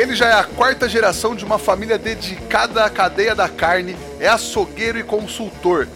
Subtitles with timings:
[0.00, 4.28] Ele já é a quarta geração de uma família dedicada à cadeia da carne, é
[4.28, 5.86] açougueiro e consultor.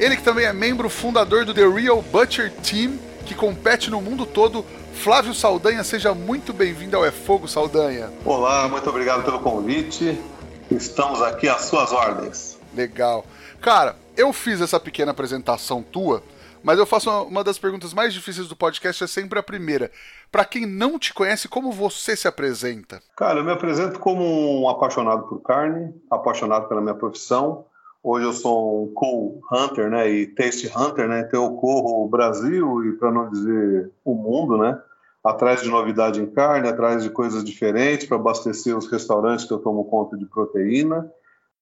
[0.00, 4.26] Ele que também é membro fundador do The Real Butcher Team, que compete no mundo
[4.26, 4.66] todo.
[4.94, 8.10] Flávio Saldanha, seja muito bem-vindo ao É Fogo, Saldanha.
[8.24, 10.20] Olá, muito obrigado pelo convite.
[10.68, 12.58] Estamos aqui às suas ordens.
[12.74, 13.24] Legal.
[13.60, 16.20] Cara, eu fiz essa pequena apresentação tua
[16.62, 19.90] mas eu faço uma, uma das perguntas mais difíceis do podcast, é sempre a primeira.
[20.30, 23.00] Para quem não te conhece, como você se apresenta?
[23.16, 27.64] Cara, eu me apresento como um apaixonado por carne, apaixonado pela minha profissão.
[28.02, 32.08] Hoje eu sou um cool hunter, né, e taste hunter, né, então eu corro o
[32.08, 34.76] Brasil e, para não dizer o mundo, né,
[35.22, 39.58] atrás de novidade em carne, atrás de coisas diferentes para abastecer os restaurantes que eu
[39.58, 41.08] tomo conta de proteína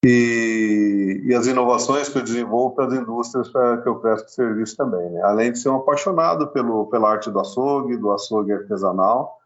[0.03, 5.09] e, e as inovações que eu desenvolvo para as indústrias que eu presto serviço também.
[5.11, 5.21] Né?
[5.21, 9.37] Além de ser um apaixonado pelo, pela arte do açougue, do açougue artesanal,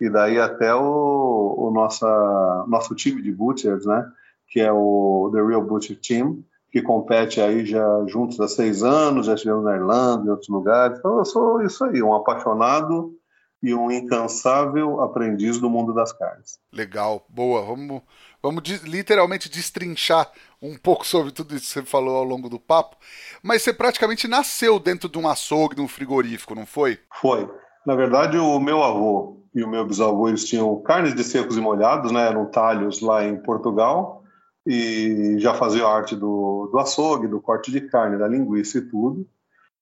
[0.00, 4.10] e daí até o, o nossa, nosso time de butchers, né?
[4.48, 9.26] que é o The Real Butcher Team, que compete aí já juntos há seis anos,
[9.26, 10.98] já estivemos na Irlanda, em outros lugares.
[10.98, 13.14] Então eu sou isso aí, um apaixonado
[13.62, 16.58] e um incansável aprendiz do mundo das carnes.
[16.72, 17.62] Legal, boa.
[17.62, 18.02] Vamos
[18.42, 20.30] Vamos literalmente destrinchar
[20.62, 22.96] um pouco sobre tudo isso que você falou ao longo do papo.
[23.42, 26.98] Mas você praticamente nasceu dentro de um açougue, de um frigorífico, não foi?
[27.20, 27.48] Foi.
[27.84, 31.60] Na verdade, o meu avô e o meu bisavô eles tinham carnes de secos e
[31.60, 32.28] molhados, né?
[32.28, 34.22] Eram talhos lá em Portugal
[34.66, 39.26] e já faziam arte do, do açougue, do corte de carne, da linguiça e tudo.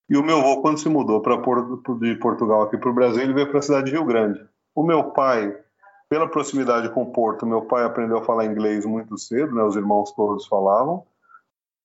[0.08, 1.36] E o meu avô, quando se mudou para
[1.98, 4.40] de Portugal aqui para o Brasil, ele veio para a cidade de Rio Grande.
[4.74, 5.52] O meu pai
[6.08, 9.62] pela proximidade com o Porto, meu pai aprendeu a falar inglês muito cedo, né?
[9.62, 11.04] Os irmãos todos falavam.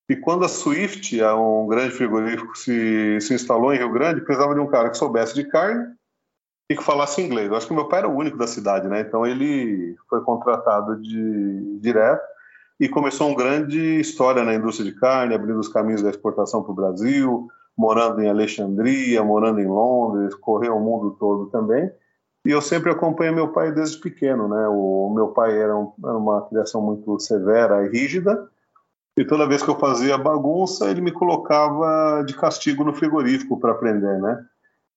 [0.09, 4.59] E quando a Swift, um grande frigorífico, se, se instalou em Rio Grande, precisava de
[4.59, 5.95] um cara que soubesse de carne
[6.69, 7.49] e que falasse inglês.
[7.49, 9.01] Eu acho que meu pai era o único da cidade, né?
[9.01, 12.21] Então ele foi contratado de direto
[12.79, 16.71] e começou uma grande história na indústria de carne, abrindo os caminhos da exportação para
[16.71, 21.91] o Brasil, morando em Alexandria, morando em Londres, correu o mundo todo também.
[22.45, 24.67] E eu sempre acompanhei meu pai desde pequeno, né?
[24.67, 28.49] O meu pai era, um, era, uma criação muito severa e rígida,
[29.17, 33.71] e toda vez que eu fazia bagunça, ele me colocava de castigo no frigorífico para
[33.71, 34.43] aprender, né?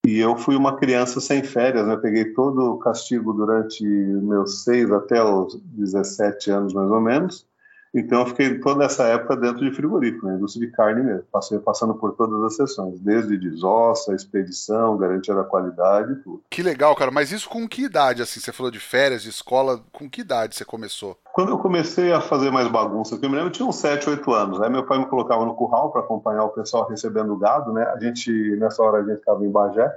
[0.06, 1.94] E eu fui uma criança sem férias, né?
[1.94, 7.46] Eu peguei todo o castigo durante meus seis até os 17 anos, mais ou menos.
[7.94, 10.34] Então eu fiquei toda essa época dentro de frigorífico, né?
[10.34, 15.44] indústria de carne mesmo, passei passando por todas as sessões, desde desossa, expedição, garantia da
[15.44, 16.42] qualidade e tudo.
[16.50, 19.80] Que legal, cara, mas isso com que idade, assim, você falou de férias, de escola,
[19.92, 21.16] com que idade você começou?
[21.32, 24.32] Quando eu comecei a fazer mais bagunça, eu me lembro, eu tinha uns 7, 8
[24.32, 27.84] anos, aí meu pai me colocava no curral para acompanhar o pessoal recebendo gado, né,
[27.84, 29.90] a gente, nessa hora a gente estava em Bagé,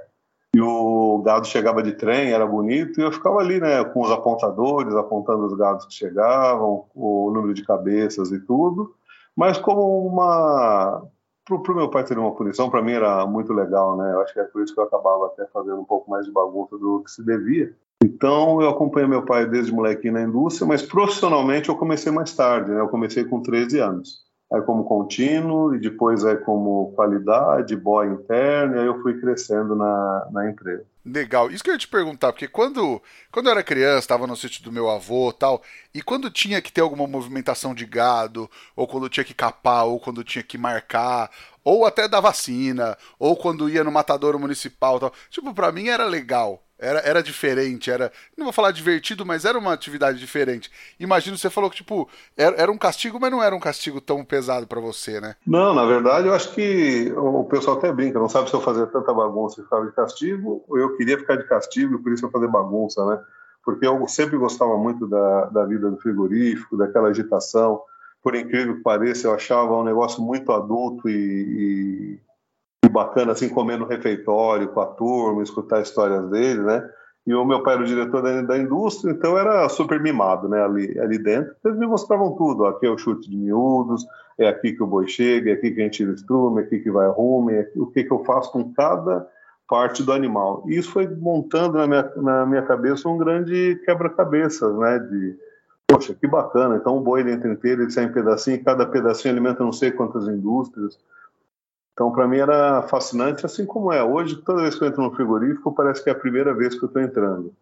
[0.54, 4.10] e o gado chegava de trem, era bonito, e eu ficava ali, né, com os
[4.10, 8.94] apontadores, apontando os gados que chegavam, o número de cabeças e tudo,
[9.36, 11.02] mas como uma...
[11.44, 14.34] Para o meu pai ter uma punição, para mim era muito legal, né, eu acho
[14.34, 17.02] que é por isso que eu acabava até fazendo um pouco mais de bagunça do
[17.02, 17.74] que se devia.
[18.04, 22.70] Então, eu acompanhei meu pai desde molequinho na indústria, mas profissionalmente eu comecei mais tarde,
[22.70, 28.06] né, eu comecei com 13 anos aí como contínuo e depois aí como qualidade, boa
[28.06, 30.84] interna, e aí eu fui crescendo na, na empresa.
[31.04, 31.50] Legal.
[31.50, 34.62] Isso que eu ia te perguntar, porque quando, quando eu era criança, estava no sítio
[34.62, 35.62] do meu avô tal,
[35.94, 40.00] e quando tinha que ter alguma movimentação de gado, ou quando tinha que capar, ou
[40.00, 41.30] quando tinha que marcar,
[41.64, 46.04] ou até da vacina, ou quando ia no matadouro municipal tal, tipo, para mim era
[46.04, 46.62] legal.
[46.78, 48.12] Era, era diferente, era.
[48.36, 50.70] Não vou falar divertido, mas era uma atividade diferente.
[51.00, 54.24] Imagino você falou que, tipo, era, era um castigo, mas não era um castigo tão
[54.24, 55.34] pesado para você, né?
[55.44, 58.86] Não, na verdade, eu acho que o pessoal até brinca, não sabe se eu fazia
[58.86, 62.24] tanta bagunça e ficava de castigo, ou eu queria ficar de castigo e por isso
[62.24, 63.20] eu fazer bagunça, né?
[63.64, 67.82] Porque eu sempre gostava muito da, da vida do frigorífico, daquela agitação.
[68.22, 72.20] Por incrível que pareça, eu achava um negócio muito adulto e, e
[72.88, 76.88] bacana, assim, comer no refeitório com a turma, escutar histórias dele, né?
[77.26, 80.64] E o meu pai era o diretor da, da indústria, então era super mimado, né?
[80.64, 81.54] Ali, ali dentro.
[81.64, 82.64] Eles me mostravam tudo.
[82.64, 84.06] Aqui é o chute de miúdos,
[84.38, 86.64] é aqui que o boi chega, é aqui que a gente tira o estrume, é
[86.64, 89.26] aqui que vai a rume, é o que, que eu faço com cada
[89.68, 90.64] parte do animal.
[90.66, 94.98] E isso foi montando na minha, na minha cabeça um grande quebra-cabeças, né?
[94.98, 95.36] De,
[95.86, 99.34] poxa, que bacana, então o boi dentro inteiro, ele sai em pedacinho, e cada pedacinho
[99.34, 100.98] alimenta não sei quantas indústrias.
[101.98, 104.00] Então, para mim era fascinante, assim como é.
[104.04, 106.84] Hoje, toda vez que eu entro no frigorífico, parece que é a primeira vez que
[106.84, 107.52] eu estou entrando.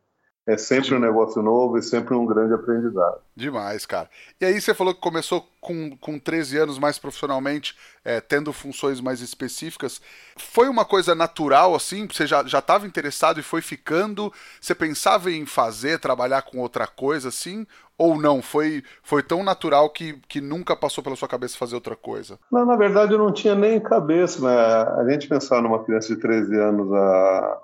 [0.47, 3.19] É sempre um negócio novo e sempre um grande aprendizado.
[3.35, 4.09] Demais, cara.
[4.41, 9.01] E aí você falou que começou com, com 13 anos mais profissionalmente, é, tendo funções
[9.01, 10.01] mais específicas.
[10.37, 12.07] Foi uma coisa natural, assim?
[12.07, 14.33] Você já estava interessado e foi ficando?
[14.61, 17.67] Você pensava em fazer, trabalhar com outra coisa, assim?
[17.99, 18.41] Ou não?
[18.41, 22.39] Foi, foi tão natural que, que nunca passou pela sua cabeça fazer outra coisa?
[22.53, 24.57] Não, na verdade, eu não tinha nem cabeça, né?
[25.01, 27.61] A gente pensar numa criança de 13 anos há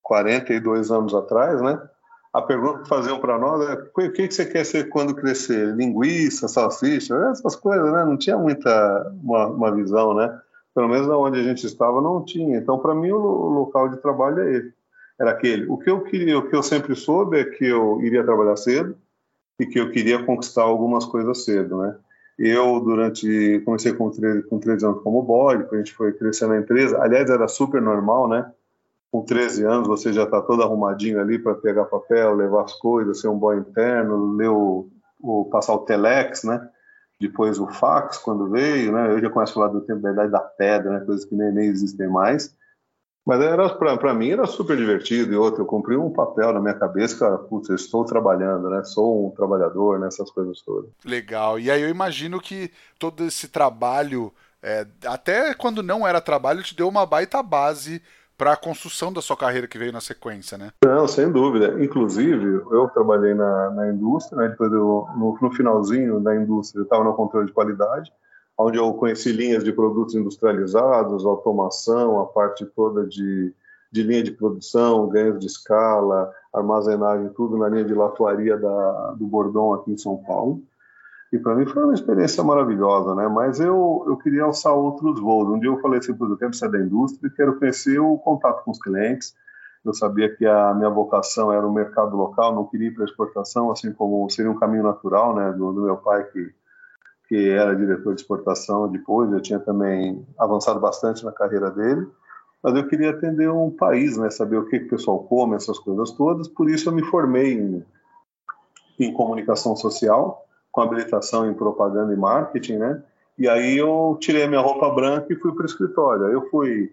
[0.00, 1.80] 42 anos atrás, né?
[2.34, 5.72] A pergunta que faziam para nós é o que, você quer ser quando crescer?
[5.76, 8.04] Linguiça, salsicha, essas coisas, né?
[8.04, 10.36] Não tinha muita uma, uma visão, né?
[10.74, 12.58] Pelo menos onde a gente estava não tinha.
[12.58, 14.72] Então, para mim, o, o, local de trabalho é ele.
[15.20, 15.66] Era aquele.
[15.68, 18.96] O que eu queria, o que eu sempre soube é que eu iria trabalhar cedo
[19.60, 21.96] e que eu queria conquistar algumas coisas cedo, né?
[22.36, 26.58] Eu, durante, comecei com 13, com 13 anos como boy, a gente foi crescendo na
[26.58, 27.00] empresa.
[27.00, 28.50] Aliás, era super normal, né?
[29.14, 33.20] Com 13 anos você já está todo arrumadinho ali para pegar papel, levar as coisas,
[33.20, 34.90] ser um boy interno, ler o,
[35.20, 36.68] o, passar o telex, né?
[37.20, 39.12] Depois o fax, quando veio, né?
[39.12, 41.06] Eu já começo a falar do tempo da idade da pedra, né?
[41.06, 42.56] Coisas que nem, nem existem mais.
[43.24, 45.32] Mas era para mim era super divertido.
[45.32, 48.82] E outro, eu cumpri um papel na minha cabeça, cara, putz, eu estou trabalhando, né?
[48.82, 50.32] Sou um trabalhador, nessas né?
[50.34, 50.90] coisas todas.
[51.04, 51.60] Legal.
[51.60, 52.68] E aí eu imagino que
[52.98, 58.02] todo esse trabalho, é, até quando não era trabalho, te deu uma baita base
[58.36, 60.70] para a construção da sua carreira que veio na sequência, né?
[60.84, 61.82] Não, sem dúvida.
[61.82, 64.48] Inclusive, eu trabalhei na, na indústria, né?
[64.48, 68.12] Depois eu, no, no finalzinho da indústria, eu estava no controle de qualidade,
[68.58, 73.52] onde eu conheci linhas de produtos industrializados, automação, a parte toda de,
[73.90, 79.26] de linha de produção, ganhos de escala, armazenagem, tudo na linha de latuaria da, do
[79.26, 80.62] Bordão aqui em São Paulo.
[81.34, 83.26] E para mim foi uma experiência maravilhosa, né?
[83.26, 85.48] Mas eu, eu queria alçar outros voos.
[85.48, 88.70] Um dia eu falei assim, eu quero sair da indústria, quero conhecer o contato com
[88.70, 89.34] os clientes.
[89.84, 93.72] Eu sabia que a minha vocação era o mercado local, não queria ir para exportação,
[93.72, 95.50] assim como seria um caminho natural, né?
[95.50, 96.54] Do, do meu pai que
[97.26, 102.06] que era diretor de exportação depois, eu tinha também avançado bastante na carreira dele,
[102.62, 105.78] mas eu queria atender um país, né, saber o que, que o pessoal come, essas
[105.78, 107.82] coisas todas, por isso eu me formei em,
[109.00, 110.43] em comunicação social,
[110.74, 113.00] com habilitação em propaganda e marketing, né?
[113.38, 116.24] E aí eu tirei a minha roupa branca e fui para o escritório.
[116.24, 116.92] Eu fui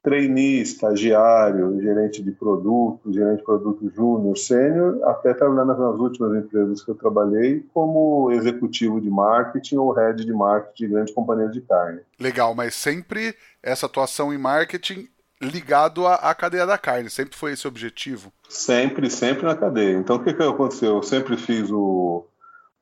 [0.00, 6.84] trainee, estagiário, gerente de produto, gerente de produto júnior, sênior, até trabalhando nas últimas empresas
[6.84, 11.60] que eu trabalhei como executivo de marketing ou head de marketing de grandes companhias de
[11.60, 12.02] carne.
[12.20, 15.08] Legal, mas sempre essa atuação em marketing
[15.40, 18.32] ligado à, à cadeia da carne, sempre foi esse o objetivo?
[18.48, 19.96] Sempre, sempre na cadeia.
[19.96, 20.96] Então o que, que aconteceu?
[20.96, 22.24] Eu sempre fiz o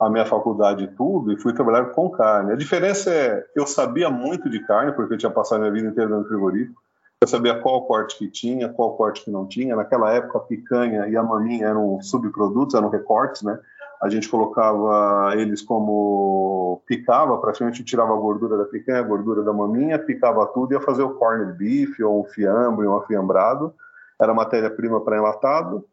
[0.00, 2.52] a minha faculdade e tudo, e fui trabalhar com carne.
[2.52, 6.08] A diferença é, eu sabia muito de carne, porque eu tinha passado minha vida inteira
[6.08, 6.80] no frigorífico,
[7.22, 9.76] eu sabia qual corte que tinha, qual corte que não tinha.
[9.76, 13.58] Naquela época, a picanha e a maminha eram subprodutos, eram recortes, né?
[14.02, 19.52] A gente colocava eles como picava, praticamente tirava a gordura da picanha, a gordura da
[19.52, 23.74] maminha, picava tudo e ia fazer o corned beef, ou um fiambre, um afiambrado.
[24.18, 25.84] Era matéria-prima para enlatado,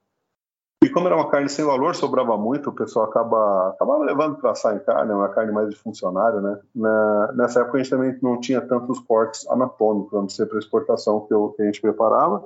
[0.88, 4.52] e como era uma carne sem valor, sobrava muito, o pessoal acaba, acabava levando para
[4.52, 6.58] assar em carne, uma carne mais de funcionário, né?
[6.74, 11.26] Na, nessa época a gente também não tinha tantos cortes anatômicos, vamos dizer, para exportação
[11.28, 12.42] que, eu, que, a gente preparava,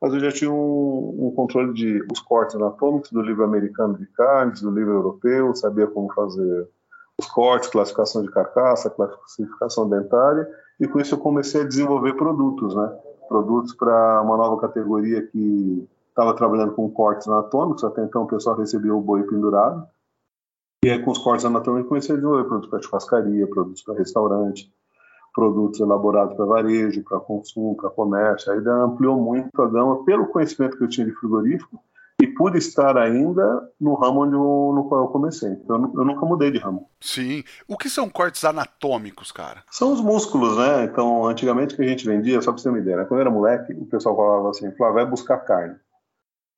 [0.00, 4.06] mas eu já tinha um, um, controle de os cortes anatômicos do livro americano de
[4.06, 6.66] carnes, do livro europeu, sabia como fazer
[7.20, 10.48] os cortes, classificação de carcaça, classificação dentária,
[10.80, 12.90] e com isso eu comecei a desenvolver produtos, né?
[13.28, 18.56] Produtos para uma nova categoria que estava trabalhando com cortes anatômicos, até então o pessoal
[18.56, 19.86] recebia o boi pendurado.
[20.84, 24.72] E aí, com os cortes anatômicos, comecei a desenvolver produtos para churrascaria, produtos para restaurante,
[25.32, 28.52] produtos elaborados para varejo, para consumo, para comércio.
[28.52, 31.80] Aí ampliou muito a gama pelo conhecimento que eu tinha de frigorífico
[32.20, 35.50] e por estar ainda no ramo onde eu, no qual eu comecei.
[35.50, 36.88] Então, eu, nunca mudei de ramo.
[37.00, 37.42] Sim.
[37.66, 39.62] O que são cortes anatômicos, cara?
[39.70, 40.84] São os músculos, né?
[40.84, 43.04] Então, antigamente que a gente vendia, só para você ter uma ideia, né?
[43.04, 45.76] quando eu era moleque, o pessoal falava assim, falava, vai buscar carne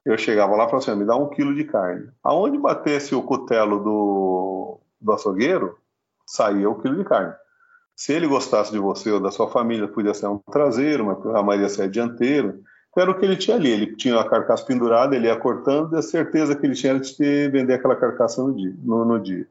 [0.04, 2.08] eu chegava lá e falava assim, me dá um quilo de carne.
[2.22, 5.78] Aonde batesse o cutelo do, do açougueiro,
[6.26, 7.34] saía o quilo de carne.
[7.96, 11.42] Se ele gostasse de você ou da sua família, podia ser um traseiro, mas a
[11.42, 12.62] maioria seria dianteiro.
[12.90, 13.70] Então era o que ele tinha ali.
[13.70, 17.00] Ele tinha a carcaça pendurada, ele ia cortando, e a certeza que ele tinha era
[17.00, 18.74] de ter, vender aquela carcaça no dia.
[18.82, 19.46] No, no dia.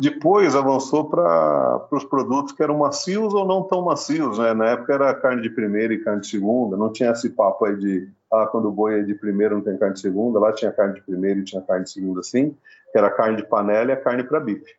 [0.00, 4.54] Depois avançou para os produtos que eram macios ou não tão macios, né?
[4.54, 7.76] Na época era carne de primeira e carne de segunda, não tinha esse papo aí
[7.76, 10.70] de ah, quando o boi é de primeira não tem carne de segunda, lá tinha
[10.70, 12.56] carne de primeira e tinha carne de segunda sim,
[12.92, 14.72] que era carne de panela e a carne para bife.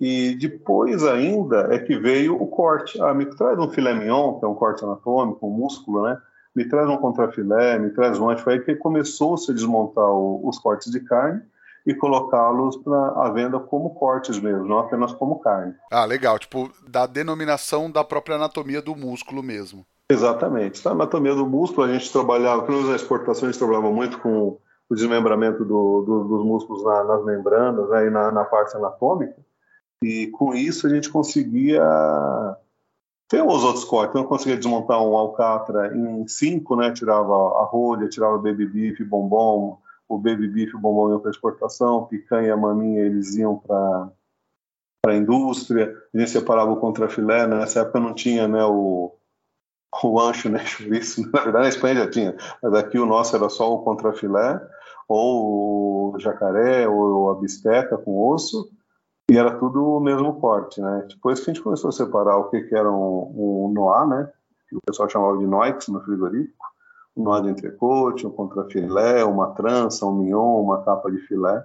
[0.00, 3.00] E depois ainda é que veio o corte.
[3.00, 6.20] Ah, me traz um filé mignon, que é um corte anatômico, um músculo, né?
[6.52, 10.90] Me traz um contrafilé, me traz um aí que começou-se a desmontar o, os cortes
[10.90, 11.42] de carne
[11.86, 12.80] e colocá-los
[13.16, 15.74] à venda como cortes mesmo, não apenas como carne.
[15.90, 16.38] Ah, legal.
[16.38, 19.84] Tipo, da denominação da própria anatomia do músculo mesmo.
[20.10, 20.84] Exatamente.
[20.84, 24.18] Na anatomia do músculo, a gente trabalhava, pelo menos na exportação, a gente trabalhava muito
[24.20, 24.58] com
[24.88, 29.36] o desmembramento do, do, dos músculos na, nas membranas né, e na, na, parte anatômica.
[30.02, 31.82] E com isso a gente conseguia
[33.28, 34.10] ter os outros cortes.
[34.10, 36.92] Então, eu conseguia desmontar um alcatra em cinco, né?
[36.92, 39.78] Tirava a rolha, tirava baby beef, bombom,
[40.08, 44.10] o baby beef, o bombom iam para exportação, picanha, maminha, eles iam para
[45.04, 47.58] para a indústria, a gente separava o contrafilé, né?
[47.58, 49.12] nessa época não tinha né, o,
[50.00, 53.48] o ancho, né, chouriço, na verdade na Espanha já tinha, mas aqui o nosso era
[53.48, 54.60] só o contrafilé,
[55.08, 58.70] ou o jacaré, ou a bisteca com osso,
[59.28, 61.06] e era tudo o mesmo corte, né?
[61.08, 64.32] Depois que a gente começou a separar o que, que era um, um noir, né,
[64.68, 66.64] que o pessoal chamava de noix no frigorífico,
[67.16, 71.64] nó de entrecote, um contrafilé, uma trança, um mignon, uma capa de filé,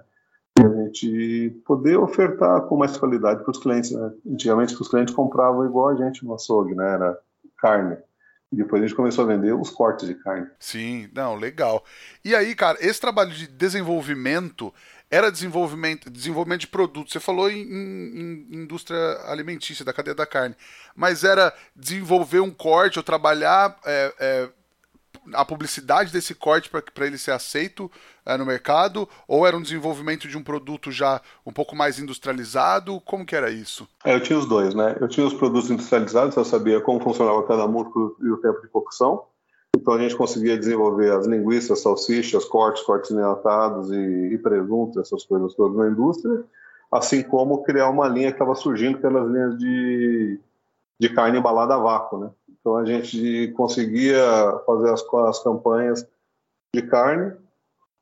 [0.58, 3.90] e a gente poder ofertar com mais qualidade para os clientes.
[3.92, 4.12] Né?
[4.26, 6.94] Antigamente, os clientes compravam igual a gente no açougue, né?
[6.94, 7.18] Era
[7.56, 7.96] carne.
[8.50, 10.48] E depois a gente começou a vender os cortes de carne.
[10.58, 11.84] Sim, não, legal.
[12.24, 14.72] E aí, cara, esse trabalho de desenvolvimento
[15.10, 17.12] era desenvolvimento, desenvolvimento de produtos.
[17.12, 20.54] Você falou em, em, em, indústria alimentícia, da cadeia da carne.
[20.94, 24.48] Mas era desenvolver um corte ou trabalhar é, é,
[25.32, 27.90] a publicidade desse corte para ele ser aceito
[28.24, 29.08] é, no mercado?
[29.26, 33.00] Ou era um desenvolvimento de um produto já um pouco mais industrializado?
[33.00, 33.88] Como que era isso?
[34.04, 34.96] É, eu tinha os dois, né?
[35.00, 38.68] Eu tinha os produtos industrializados, eu sabia como funcionava cada músculo e o tempo de
[38.68, 39.24] cocção.
[39.76, 45.24] Então a gente conseguia desenvolver as linguiças, salsichas, cortes, cortes enlatados e, e presuntos, essas
[45.24, 46.44] coisas todas na indústria,
[46.90, 50.40] assim como criar uma linha que estava surgindo, que eram as linhas de,
[50.98, 52.30] de carne embalada a vácuo, né?
[52.68, 54.22] Então a gente conseguia
[54.66, 56.06] fazer as, as campanhas
[56.74, 57.32] de carne,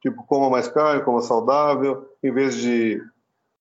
[0.03, 3.01] tipo coma mais carne, coma saudável, em vez de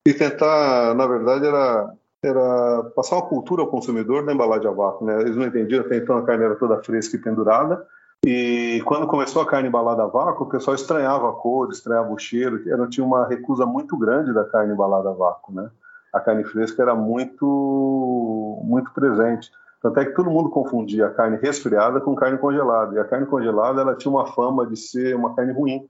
[0.08, 1.94] e tentar, na verdade, era
[2.24, 5.22] era passar uma cultura ao consumidor da embalagem a vácuo, né?
[5.22, 7.86] Eles não entendiam, até então a carne era toda fresca e pendurada.
[8.26, 12.18] E quando começou a carne embalada a vácuo, o pessoal estranhava a cor, estranhava o
[12.18, 15.70] cheiro, era, tinha uma recusa muito grande da carne embalada a vácuo, né?
[16.12, 19.52] A carne fresca era muito muito presente.
[19.86, 22.96] Tanto é que todo mundo confundia a carne resfriada com carne congelada.
[22.96, 25.88] E a carne congelada ela tinha uma fama de ser uma carne ruim.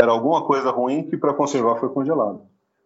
[0.00, 2.40] Era alguma coisa ruim que para conservar foi congelada.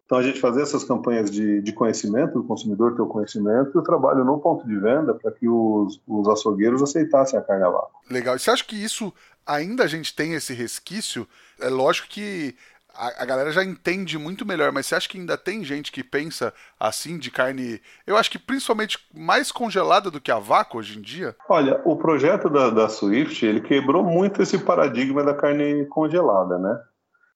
[0.05, 3.79] Então a gente fazia essas campanhas de, de conhecimento, o consumidor ter o conhecimento, e
[3.79, 7.69] o trabalho no ponto de venda para que os, os açougueiros aceitassem a carne a
[7.69, 7.99] vácuo.
[8.07, 8.35] Legal.
[8.35, 9.11] E você acha que isso
[9.43, 11.27] ainda a gente tem esse resquício?
[11.59, 12.55] É lógico que
[12.95, 16.03] a, a, galera já entende muito melhor, mas você acha que ainda tem gente que
[16.03, 17.81] pensa assim de carne?
[18.05, 21.35] Eu acho que principalmente mais congelada do que a vácuo hoje em dia.
[21.49, 26.79] Olha, o projeto da, da Swift ele quebrou muito esse paradigma da carne congelada, né?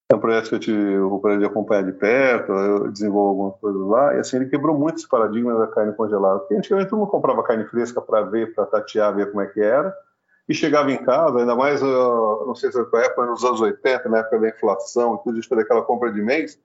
[0.08, 3.60] É um projeto que eu tive o prazer de acompanhar de perto, eu desenvolvo algumas
[3.60, 6.38] coisas lá, e assim, ele quebrou muito esse paradigma da carne congelada.
[6.38, 9.60] Porque antigamente todo mundo comprava carne fresca para ver, para tatear, ver como é que
[9.60, 9.92] era
[10.48, 14.18] e chegava em casa, ainda mais, não sei se foi época, nos anos 80, na
[14.18, 16.58] época da inflação, tudo isso, aquela compra de mês,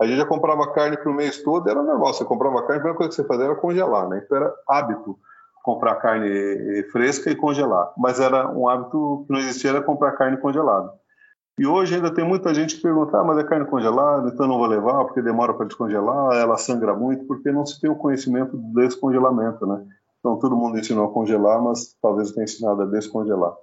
[0.00, 2.80] a gente já comprava carne para o mês todo, era normal, você comprava carne, a
[2.80, 4.22] primeira coisa que você fazia era congelar, né?
[4.24, 5.18] Então era hábito
[5.62, 10.36] comprar carne fresca e congelar, mas era um hábito que não existia, era comprar carne
[10.36, 10.92] congelada.
[11.58, 14.58] E hoje ainda tem muita gente que pergunta, ah, mas é carne congelada, então não
[14.58, 18.56] vou levar, porque demora para descongelar, ela sangra muito, porque não se tem o conhecimento
[18.56, 19.84] do descongelamento, né?
[20.18, 23.54] Então, todo mundo ensinou a congelar, mas talvez tenha ensinado a descongelar.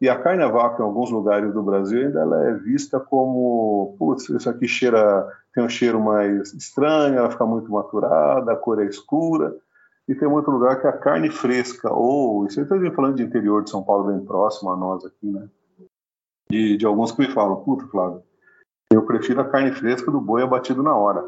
[0.00, 3.96] E a carne a vácuo, em alguns lugares do Brasil, ainda ela é vista como,
[3.98, 8.82] putz, isso aqui cheira, tem um cheiro mais estranho, ela fica muito maturada, a cor
[8.82, 9.56] é escura.
[10.06, 13.64] E tem outro lugar que a carne fresca, ou, isso aí está falando de interior
[13.64, 15.48] de São Paulo, bem próximo a nós aqui, né?
[16.50, 18.22] De, de alguns que me falam, puta, Flávio,
[18.92, 21.24] eu prefiro a carne fresca do boi abatido na hora.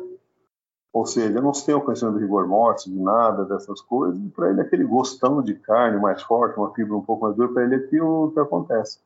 [0.96, 4.48] Ou seja, não tem o conhecimento do rigor mortis, de nada dessas coisas, e para
[4.48, 7.74] ele aquele gostão de carne mais forte, uma fibra um pouco mais dura, para ele
[7.74, 8.98] é aquilo que acontece.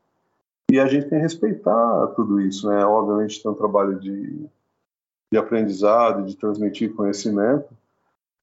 [0.70, 2.87] E a gente tem que respeitar tudo isso, né?
[2.87, 4.47] Obviamente tem um trabalho de,
[5.32, 7.76] de aprendizado, de transmitir conhecimento,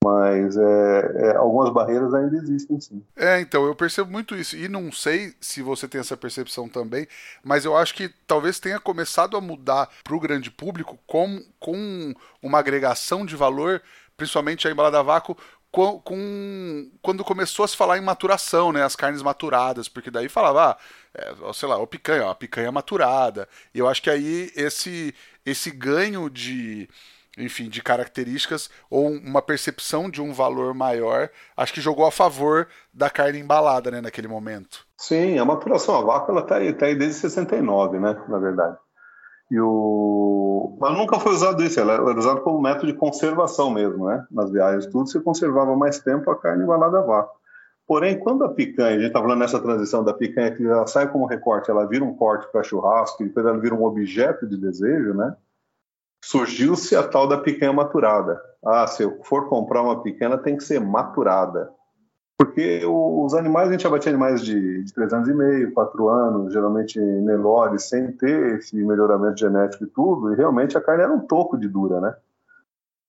[0.04, 3.04] Mas é, é, algumas barreiras ainda existem, sim.
[3.16, 4.56] É, então, eu percebo muito isso.
[4.56, 7.08] E não sei se você tem essa percepção também,
[7.44, 12.13] mas eu acho que talvez tenha começado a mudar para o grande público com, com
[12.42, 13.82] uma agregação de valor,
[14.16, 15.36] principalmente a embalada a vácuo,
[15.72, 18.84] com, com, quando começou a se falar em maturação, né?
[18.84, 20.77] As carnes maturadas, porque daí falava, ah,
[21.13, 23.50] é, sei lá, o picanha, a picanha maturada.
[23.74, 25.13] E eu acho que aí esse,
[25.46, 26.88] esse ganho de
[27.38, 32.67] enfim, de características ou uma percepção de um valor maior, acho que jogou a favor
[32.94, 34.86] da carne embalada, né, naquele momento.
[34.98, 38.77] Sim, a maturação a vácuo ela está aí, tá aí desde 69, né, na verdade.
[39.50, 40.77] E o...
[40.79, 44.25] Mas nunca foi usado isso, ela era usada como método de conservação mesmo, né?
[44.29, 47.38] Nas viagens, tudo você conservava mais tempo a carne embalada a vácuo.
[47.88, 51.10] Porém, quando a picanha, a gente está falando nessa transição da picanha que ela sai
[51.10, 54.58] como recorte, ela vira um corte para churrasco, e depois ela vira um objeto de
[54.58, 55.34] desejo, né?
[56.28, 58.42] Surgiu-se a tal da picanha maturada.
[58.66, 61.72] Ah, se eu for comprar uma picanha, tem que ser maturada.
[62.38, 66.52] Porque os animais, a gente abatia animais de, de 3 anos e meio, 4 anos,
[66.52, 71.26] geralmente Nelore, sem ter esse melhoramento genético e tudo, e realmente a carne era um
[71.26, 72.14] toco de dura, né?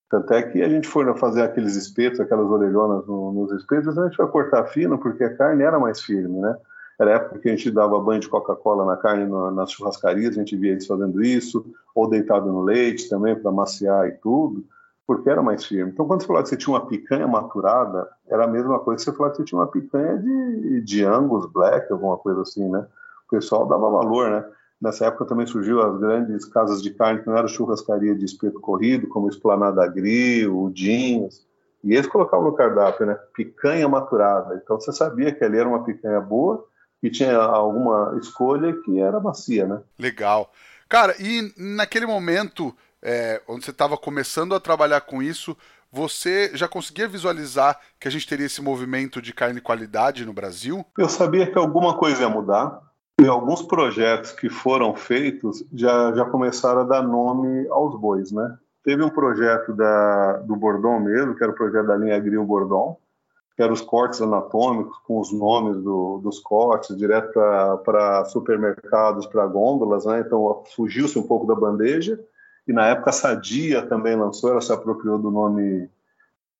[0.08, 4.06] Tanto é que a gente foi fazer aqueles espetos, aquelas orelhonas no, nos espetos, a
[4.06, 6.56] gente vai cortar fino, porque a carne era mais firme, né?
[6.98, 10.34] Era a época que a gente dava banho de Coca-Cola na carne na, nas churrascarias,
[10.34, 11.64] a gente via eles fazendo isso,
[11.94, 14.64] ou deitado no leite também para maciar e tudo,
[15.06, 15.92] porque era mais firme.
[15.92, 19.10] Então, quando você falava que você tinha uma picanha maturada, era a mesma coisa que
[19.10, 22.84] você falava que você tinha uma picanha de, de Angus Black, alguma coisa assim, né?
[23.26, 24.44] O pessoal dava valor, né?
[24.80, 28.60] Nessa época também surgiu as grandes casas de carne, que não era churrascaria de espeto
[28.60, 31.46] corrido, como Esplanada Grill, Jeans,
[31.82, 33.14] e eles colocavam no cardápio, né?
[33.34, 34.60] Picanha maturada.
[34.62, 36.64] Então você sabia que ali era uma picanha boa
[37.00, 39.80] que tinha alguma escolha que era macia, né?
[39.98, 40.52] Legal.
[40.88, 45.56] Cara, e naquele momento, é, onde você estava começando a trabalhar com isso,
[45.92, 50.84] você já conseguia visualizar que a gente teria esse movimento de carne qualidade no Brasil?
[50.96, 52.80] Eu sabia que alguma coisa ia mudar.
[53.20, 58.56] E alguns projetos que foram feitos já, já começaram a dar nome aos bois, né?
[58.84, 62.96] Teve um projeto da, do Bordon mesmo, que era o projeto da linha Grill Bordon,
[63.58, 67.32] que eram os cortes anatômicos com os nomes do, dos cortes, direto
[67.84, 70.20] para supermercados, para gôndolas, né?
[70.20, 72.24] Então fugiu-se um pouco da bandeja.
[72.68, 75.90] E na época a Sadia também lançou, ela se apropriou do nome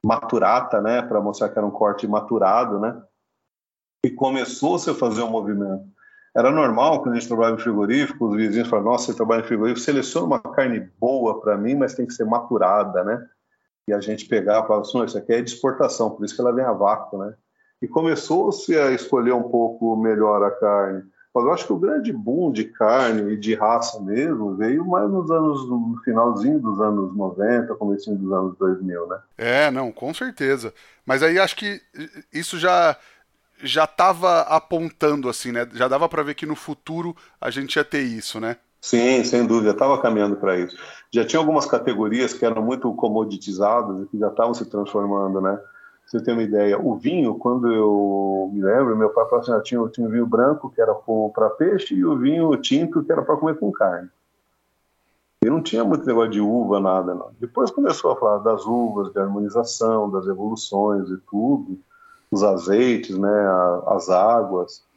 [0.05, 1.01] maturata, né?
[1.01, 3.01] Para mostrar que era um corte maturado, né?
[4.05, 5.85] E começou-se a fazer um movimento.
[6.37, 9.47] Era normal quando a gente trabalhava em frigorífico, os vizinhos falavam: Nossa, você trabalha em
[9.47, 13.25] frigorífico, seleciona uma carne boa para mim, mas tem que ser maturada, né?
[13.89, 16.41] E a gente pegava e falava assim, isso aqui é de exportação, por isso que
[16.41, 17.35] ela vem a vácuo, né?
[17.81, 21.05] E começou-se a escolher um pouco melhor a carne.
[21.35, 25.09] Mas eu acho que o grande boom de carne e de raça mesmo veio mais
[25.09, 29.19] nos anos, no finalzinho dos anos 90, comecinho dos anos 2000, né?
[29.37, 30.75] É, não, com certeza.
[31.07, 31.81] Mas aí acho que
[32.33, 32.97] isso já
[33.61, 35.69] já estava apontando assim, né?
[35.73, 38.57] Já dava para ver que no futuro a gente ia ter isso, né?
[38.89, 40.75] Sim, sem dúvida, estava caminhando para isso.
[41.13, 45.61] Já tinha algumas categorias que eram muito comoditizadas e que já estavam se transformando, né?
[46.07, 49.61] Você tem uma ideia, o vinho, quando eu me lembro, meu pai falou assim, ah,
[49.61, 50.95] tinha, tinha o vinho branco que era
[51.35, 54.09] para peixe e o vinho tinto que era para comer com carne.
[55.45, 57.31] E não tinha muito negócio de uva, nada, não.
[57.39, 61.79] Depois começou a falar das uvas, de harmonização, das evoluções e tudo,
[62.31, 63.49] os azeites, né,
[63.87, 64.88] as águas.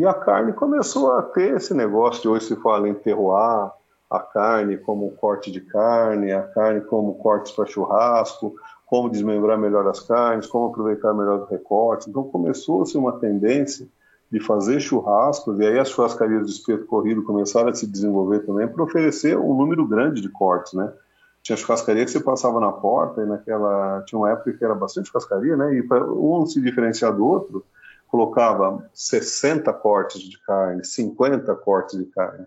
[0.00, 3.70] E a carne começou a ter esse negócio de hoje se fala em terroir,
[4.10, 8.54] a carne como corte de carne, a carne como cortes para churrasco,
[8.86, 12.08] como desmembrar melhor as carnes, como aproveitar melhor os recortes.
[12.08, 13.86] Então começou-se uma tendência
[14.32, 18.66] de fazer churrascos, e aí as churrascarias de espeto corrido começaram a se desenvolver também
[18.66, 20.90] para oferecer um número grande de cortes, né?
[21.42, 25.10] Tinha churrascaria que você passava na porta, e naquela tinha uma época que era bastante
[25.10, 25.74] churrascaria, né?
[25.74, 27.66] E um se diferenciar do outro,
[28.10, 32.46] colocava 60 cortes de carne, 50 cortes de carne.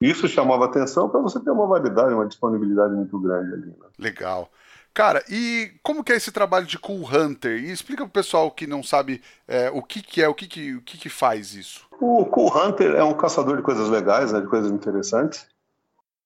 [0.00, 3.66] Isso chamava atenção para você ter uma validade, uma disponibilidade muito grande ali.
[3.66, 3.86] Né?
[3.98, 4.50] Legal.
[4.94, 7.62] Cara, e como que é esse trabalho de Cool Hunter?
[7.62, 10.74] E explica pro pessoal que não sabe é, o que, que é, o que, que,
[10.74, 11.86] o que, que faz isso.
[12.00, 15.46] O Cool Hunter é um caçador de coisas legais, né, de coisas interessantes.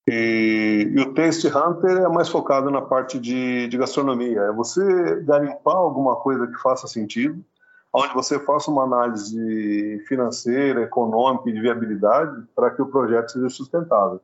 [0.06, 4.40] E, e, o Taste Hunter é mais focado na parte de, de gastronomia.
[4.42, 7.44] É você garimpar alguma coisa que faça sentido
[7.94, 13.48] onde você faça uma análise financeira, econômica e de viabilidade para que o projeto seja
[13.48, 14.20] sustentável.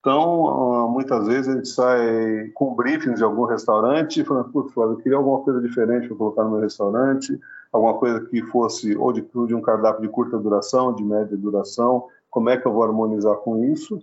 [0.00, 4.96] Então, ah, muitas vezes a gente sai com briefings de algum restaurante falando, putz, eu
[4.96, 7.40] queria alguma coisa diferente para colocar no meu restaurante,
[7.72, 12.06] alguma coisa que fosse ou de, de um cardápio de curta duração, de média duração,
[12.28, 14.02] como é que eu vou harmonizar com isso?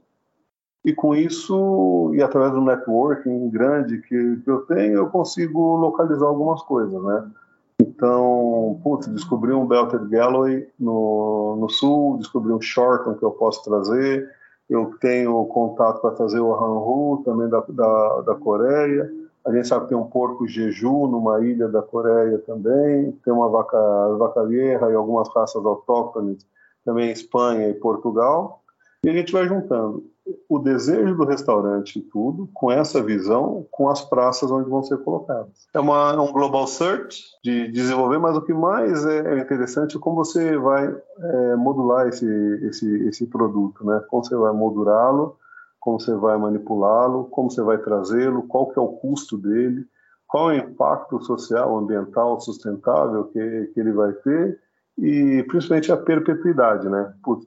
[0.85, 6.25] e com isso, e através do networking grande que, que eu tenho, eu consigo localizar
[6.25, 7.31] algumas coisas, né?
[7.79, 13.63] Então, putz, descobri um Belted Galloway no, no sul, descobri um Shorton que eu posso
[13.63, 14.29] trazer,
[14.69, 19.12] eu tenho contato para trazer o Hanhu, também da, da, da, Coreia,
[19.45, 23.49] a gente sabe que tem um porco Jeju numa ilha da Coreia também, tem uma
[23.49, 23.77] vaca,
[24.17, 26.45] vaca vieja e algumas raças autóctones
[26.86, 28.62] também em Espanha e Portugal,
[29.03, 30.03] e a gente vai juntando
[30.47, 34.97] o desejo do restaurante e tudo, com essa visão, com as praças onde vão ser
[34.99, 35.67] colocadas.
[35.73, 39.99] É, uma, um global search de desenvolver, mas o que mais é, é interessante é
[39.99, 42.25] como você vai é, modular esse,
[42.63, 44.01] esse, esse produto, né?
[44.09, 45.37] Como você vai modulá-lo,
[45.79, 49.85] como você vai manipulá-lo, como você vai trazê-lo, qual que é o custo dele,
[50.25, 54.57] qual é o impacto social, ambiental, sustentável que, que ele vai ter
[54.97, 57.13] e principalmente a perpetuidade, né?
[57.23, 57.45] Putz,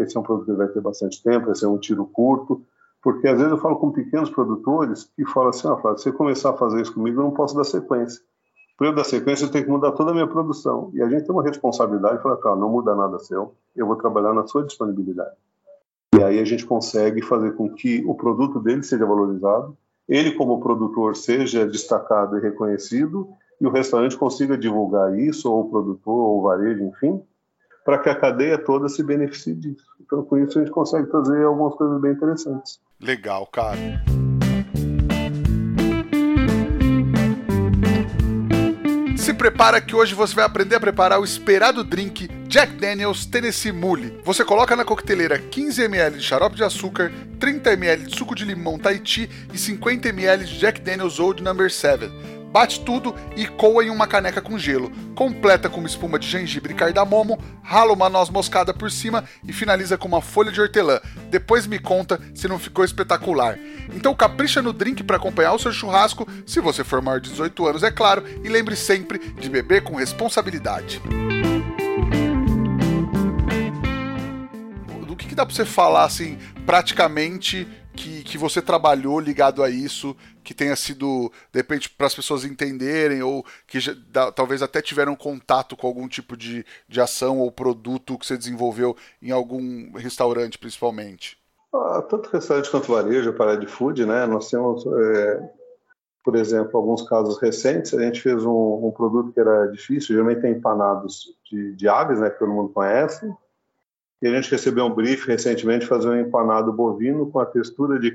[0.00, 2.62] esse é um produto que vai ter bastante tempo, esse é um tiro curto,
[3.02, 6.50] porque às vezes eu falo com pequenos produtores e falo assim, ah, se você começar
[6.50, 8.20] a fazer isso comigo, eu não posso dar sequência.
[8.76, 10.90] Para eu dar sequência, eu tenho que mudar toda a minha produção.
[10.94, 13.96] E a gente tem uma responsabilidade de falar, cara, não muda nada seu, eu vou
[13.96, 15.34] trabalhar na sua disponibilidade.
[16.14, 19.76] E aí a gente consegue fazer com que o produto dele seja valorizado,
[20.08, 23.28] ele como produtor seja destacado e reconhecido,
[23.60, 27.20] e o restaurante consiga divulgar isso, ou o produtor, ou o varejo, enfim,
[27.84, 29.84] para que a cadeia toda se beneficie disso.
[30.00, 32.80] Então, com isso, a gente consegue trazer algumas coisas bem interessantes.
[33.00, 33.78] Legal, cara.
[39.16, 43.72] Se prepara que hoje você vai aprender a preparar o esperado drink Jack Daniels Tennessee
[43.72, 44.18] Mule.
[44.24, 48.44] Você coloca na coqueteleira 15 ml de xarope de açúcar, 30 ml de suco de
[48.46, 51.68] limão Tahiti e 50 ml de Jack Daniels Old No.
[51.68, 54.90] 7 bate tudo e coa em uma caneca com gelo.
[55.14, 59.52] Completa com uma espuma de gengibre e cardamomo, rala uma noz moscada por cima e
[59.52, 61.00] finaliza com uma folha de hortelã.
[61.30, 63.58] Depois me conta se não ficou espetacular.
[63.94, 67.66] Então capricha no drink para acompanhar o seu churrasco, se você for maior de 18
[67.66, 71.00] anos, é claro, e lembre sempre de beber com responsabilidade.
[75.06, 77.66] Do que, que dá para você falar assim, praticamente
[77.98, 82.44] que, que você trabalhou ligado a isso, que tenha sido, de repente, para as pessoas
[82.44, 87.40] entenderem, ou que já, da, talvez até tiveram contato com algum tipo de, de ação
[87.40, 91.36] ou produto que você desenvolveu em algum restaurante, principalmente?
[91.74, 94.26] Ah, tanto restaurante quanto varejo, para de food, né?
[94.26, 95.50] Nós temos, é,
[96.24, 97.92] por exemplo, alguns casos recentes.
[97.94, 102.20] A gente fez um, um produto que era difícil, geralmente tem empanados de, de aves,
[102.20, 102.30] né?
[102.30, 103.28] Que todo mundo conhece
[104.20, 108.10] e a gente recebeu um brief recentemente fazer um empanado bovino com a textura de,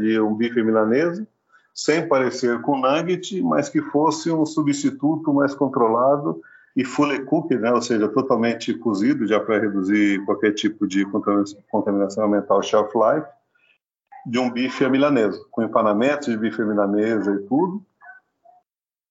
[0.00, 1.26] de um bife milanesa,
[1.74, 6.40] sem parecer com nugget, mas que fosse um substituto mais controlado
[6.76, 7.72] e fully cooked, né?
[7.72, 11.04] ou seja, totalmente cozido, já para reduzir qualquer tipo de
[11.70, 13.26] contaminação ambiental shelf life,
[14.26, 17.84] de um bife à milanesa, com empanamento de bife à milanesa e tudo,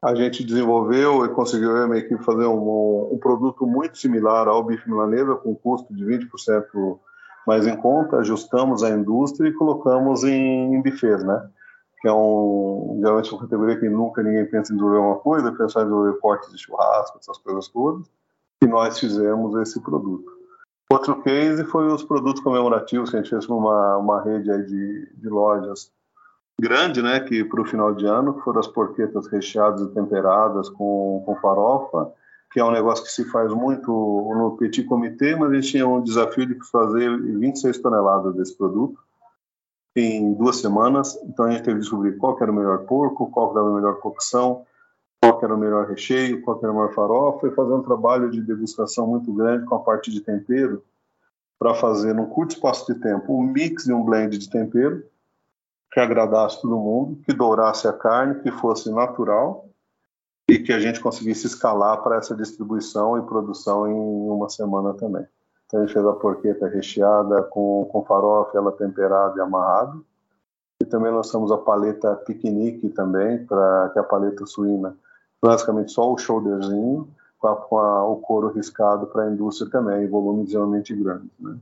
[0.04, 4.88] a gente desenvolveu e conseguiu, minha equipe, fazer um, um, produto muito similar ao bife
[4.90, 7.00] milanesa, com custo de 20%
[7.48, 11.50] mais em conta, ajustamos a indústria e colocamos em, em buffets, né?
[12.02, 15.82] Que é um, geralmente uma categoria que nunca ninguém pensa em desenvolver uma coisa, pensar
[15.82, 18.06] em desenvolver cortes de churrasco, essas coisas todas,
[18.62, 20.30] e nós fizemos esse produto.
[20.92, 25.28] Outro case foi os produtos comemorativos que a gente fez uma, uma rede de, de
[25.28, 25.92] lojas
[26.60, 31.22] grande, né, que para o final de ano foram as porquetas recheadas e temperadas com,
[31.26, 32.12] com farofa,
[32.52, 35.88] que é um negócio que se faz muito no petit comité, mas a gente tinha
[35.88, 39.00] um desafio de fazer 26 toneladas desse produto
[39.96, 43.52] em duas semanas, então a gente teve que descobrir qual era o melhor porco, qual
[43.52, 44.66] era a melhor cocção,
[45.22, 48.42] qual era o melhor recheio, qual era a melhor farofa, e fazer um trabalho de
[48.42, 50.84] degustação muito grande com a parte de tempero,
[51.60, 55.04] para fazer num curto espaço de tempo um mix e um blend de tempero,
[55.98, 59.68] que agradasse todo mundo, que dourasse a carne, que fosse natural
[60.48, 65.26] e que a gente conseguisse escalar para essa distribuição e produção em uma semana também.
[65.66, 69.98] Então a gente fez a porqueta recheada com, com farofa, ela temperada e amarrada.
[70.80, 74.96] E também lançamos a paleta piquenique também, para que é a paleta suína,
[75.42, 80.08] basicamente só o shoulderzinho, com, a, com a, o couro riscado para a indústria também,
[80.08, 81.32] volumes realmente grandes.
[81.40, 81.58] Né?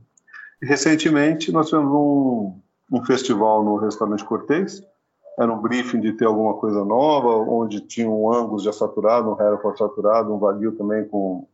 [0.60, 4.82] E recentemente nós tivemos um, um festival no restaurante Cortez.
[5.38, 9.40] Era um briefing de ter alguma coisa nova, onde tinha um Angus já saturado, um
[9.40, 11.46] Hereford saturado, um Wagyu também com,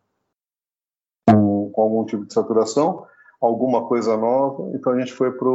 [1.29, 3.05] com, com, algum tipo de saturação,
[3.40, 4.71] alguma coisa nova.
[4.75, 5.49] Então a gente foi para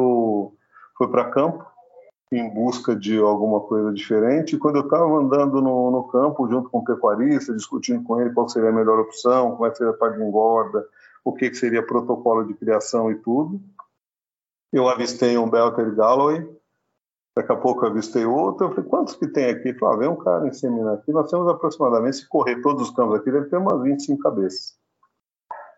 [0.98, 1.66] foi campo
[2.32, 4.56] em busca de alguma coisa diferente.
[4.56, 8.34] E quando eu estava andando no, no, campo junto com o pecuarista, discutindo com ele
[8.34, 10.86] qual seria a melhor opção, como é que seria a parte de engorda,
[11.24, 13.62] o que, que seria protocolo de criação e tudo,
[14.72, 16.46] Eu avistei um Belter Galloway,
[17.36, 18.68] daqui a pouco eu avistei outro.
[18.68, 19.74] Eu falei, quantos que tem aqui?
[19.74, 21.12] Falou, ah, vem um cara inseminando aqui.
[21.12, 24.76] Nós temos aproximadamente, se correr todos os campos aqui, deve ter umas 25 cabeças.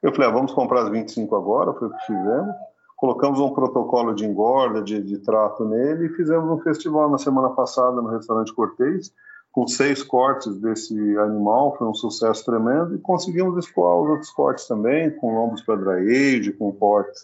[0.01, 2.55] Eu falei, ah, vamos comprar as 25 agora, foi o que fizemos.
[2.97, 7.49] Colocamos um protocolo de engorda, de, de trato nele e fizemos um festival na semana
[7.51, 9.13] passada no restaurante Cortez,
[9.51, 14.67] com seis cortes desse animal, foi um sucesso tremendo, e conseguimos escoar os outros cortes
[14.67, 17.21] também, com lombos para dry age, com cortes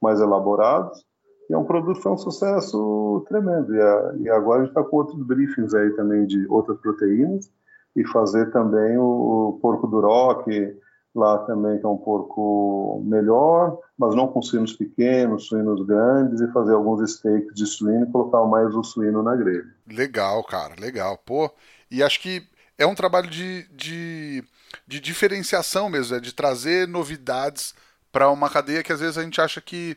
[0.00, 1.04] mais elaborados,
[1.48, 3.74] e é um produto que foi um sucesso tremendo.
[3.74, 7.50] E, a, e agora a gente está com outros briefings aí também de outras proteínas,
[7.96, 9.02] e fazer também o,
[9.48, 10.76] o porco rock,
[11.14, 16.52] lá também que é um porco melhor, mas não com suínos pequenos, suínos grandes, e
[16.52, 19.66] fazer alguns steaks de suíno e colocar mais o suíno na grelha.
[19.90, 21.18] Legal, cara, legal.
[21.18, 21.50] Pô,
[21.90, 22.42] e acho que
[22.78, 24.44] é um trabalho de, de,
[24.86, 27.74] de diferenciação mesmo, é de trazer novidades
[28.12, 29.96] para uma cadeia que às vezes a gente acha que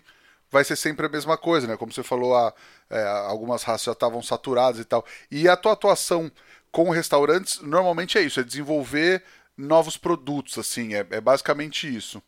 [0.51, 1.75] vai ser sempre a mesma coisa, né?
[1.75, 2.53] Como você falou, a,
[2.89, 5.03] é, algumas raças já estavam saturadas e tal.
[5.31, 6.31] E a tua atuação
[6.71, 9.23] com restaurantes normalmente é isso, é desenvolver
[9.57, 12.21] novos produtos, assim, é, é basicamente isso.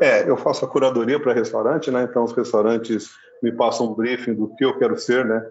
[0.00, 2.04] É, eu faço a curadoria para restaurante, né?
[2.04, 3.10] Então os restaurantes
[3.42, 5.44] me passam um briefing do que eu quero ser, né?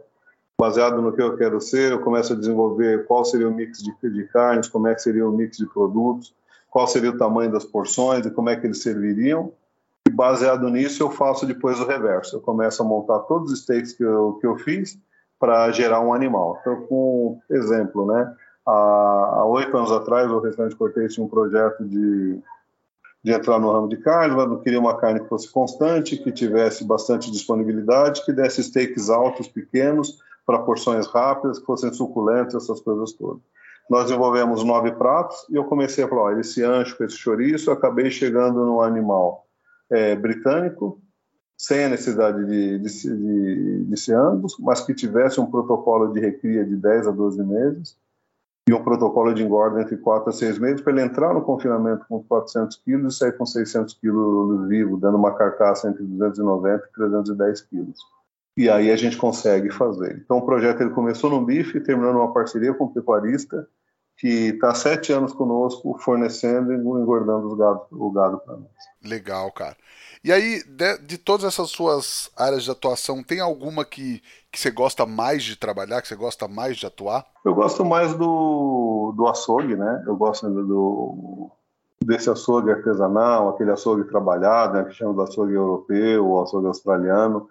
[0.59, 3.93] Baseado no que eu quero ser, eu começo a desenvolver qual seria o mix de,
[4.09, 6.33] de carnes, como é que seria o mix de produtos,
[6.69, 9.51] qual seria o tamanho das porções e como é que eles serviriam.
[10.07, 12.35] E baseado nisso, eu faço depois o reverso.
[12.35, 14.97] Eu começo a montar todos os steaks que eu, que eu fiz
[15.39, 16.57] para gerar um animal.
[16.61, 18.35] Então, com exemplo, né?
[18.65, 22.39] Há oito anos atrás, o Restaurante Cortez tinha um projeto de,
[23.23, 26.31] de entrar no ramo de carne, mas não queria uma carne que fosse constante, que
[26.31, 32.79] tivesse bastante disponibilidade, que desse steaks altos, pequenos, para porções rápidas, que fossem suculentos, essas
[32.79, 33.41] coisas todas.
[33.89, 38.09] Nós desenvolvemos nove pratos e eu comecei a falar: esse ancho esse chouriço, eu acabei
[38.09, 39.42] chegando no animal
[39.93, 40.99] é, britânico,
[41.58, 46.19] sem a necessidade de, de, de, de ser ambos, mas que tivesse um protocolo de
[46.19, 47.95] recria de 10 a 12 meses
[48.67, 52.06] e um protocolo de engorda entre 4 a 6 meses para ele entrar no confinamento
[52.08, 56.93] com 400 quilos e sair com 600 quilos vivo, dando uma carcaça entre 290 e
[56.93, 57.97] 310 quilos.
[58.58, 60.21] E aí a gente consegue fazer.
[60.23, 63.67] Então o projeto ele começou no bife, terminou numa parceria com um pecuarista
[64.23, 68.69] que está sete anos conosco fornecendo e engordando gado, o gado para nós.
[69.03, 69.75] Legal, cara.
[70.23, 74.71] E aí, de, de, todas essas suas áreas de atuação, tem alguma que, que você
[74.71, 77.25] gosta mais de trabalhar, que você gosta mais de atuar?
[77.43, 80.05] Eu gosto mais do, do açougue, né?
[80.07, 81.51] Eu gosto do,
[82.01, 87.49] desse açougue artesanal, aquele açougue trabalhado, né, que chama de açougue europeu ou açougue australiano,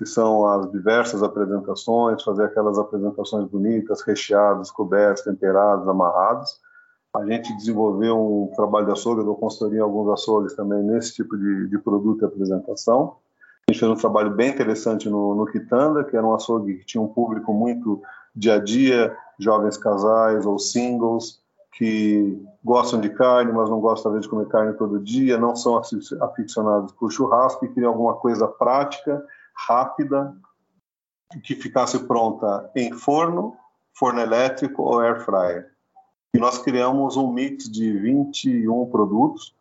[0.00, 6.58] que são as diversas apresentações, fazer aquelas apresentações bonitas, recheadas, cobertas, temperadas, amarradas
[7.14, 11.14] a gente desenvolveu um trabalho de açougue, eu dou consultoria em alguns açougues também nesse
[11.14, 13.16] tipo de, de produto e apresentação.
[13.68, 16.86] A gente fez um trabalho bem interessante no, no Quitanda, que era um açougue que
[16.86, 18.00] tinha um público muito
[18.34, 21.40] dia a dia, jovens casais ou singles,
[21.72, 25.80] que gostam de carne, mas não gostam de comer carne todo dia, não são
[26.20, 29.24] aficionados por churrasco e queriam alguma coisa prática,
[29.66, 30.34] rápida,
[31.44, 33.56] que ficasse pronta em forno,
[33.94, 35.70] forno elétrico ou air fryer
[36.32, 39.54] e nós criamos um mix de 21 produtos,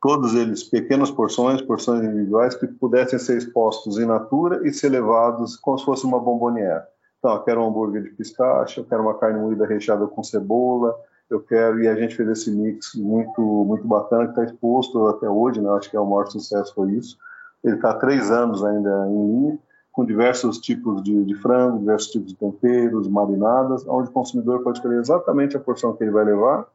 [0.00, 5.56] todos eles pequenas porções, porções individuais, que pudessem ser expostos in natura e ser levados
[5.56, 6.84] como se fosse uma bombonière.
[7.18, 10.94] Então, eu quero um hambúrguer de pistache, eu quero uma carne moída recheada com cebola,
[11.28, 15.28] eu quero, e a gente fez esse mix muito, muito bacana, que está exposto até
[15.28, 15.70] hoje, né?
[15.70, 17.16] acho que é o maior sucesso foi isso.
[17.64, 19.58] Ele está há três anos ainda em linha,
[19.90, 24.78] com diversos tipos de, de, frango, diversos tipos de temperos, marinadas, onde o consumidor pode
[24.78, 26.66] escolher exatamente a porção que ele vai levar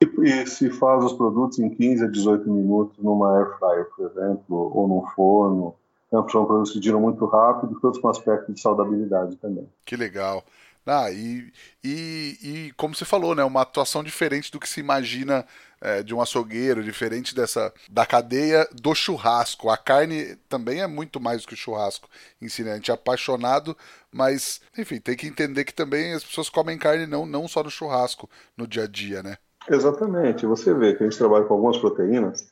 [0.00, 4.06] e, e, se faz os produtos em 15 a 18 minutos numa air fryer, por
[4.06, 5.74] exemplo, ou num forno.
[6.08, 9.68] Então, são produtos que giram muito rápido, todos com aspecto de saudabilidade também.
[9.84, 10.44] Que legal.
[10.86, 11.50] Ah, e,
[11.82, 15.46] e, e como você falou, né, uma atuação diferente do que se imagina
[15.84, 19.68] é, de um açougueiro, diferente dessa da cadeia do churrasco.
[19.68, 22.08] A carne também é muito mais do que o churrasco
[22.40, 22.72] em si, né?
[22.72, 23.76] A gente é apaixonado,
[24.10, 27.70] mas, enfim, tem que entender que também as pessoas comem carne não, não só no
[27.70, 29.36] churrasco, no dia a dia, né?
[29.68, 30.46] Exatamente.
[30.46, 32.50] Você vê que a gente trabalha com algumas proteínas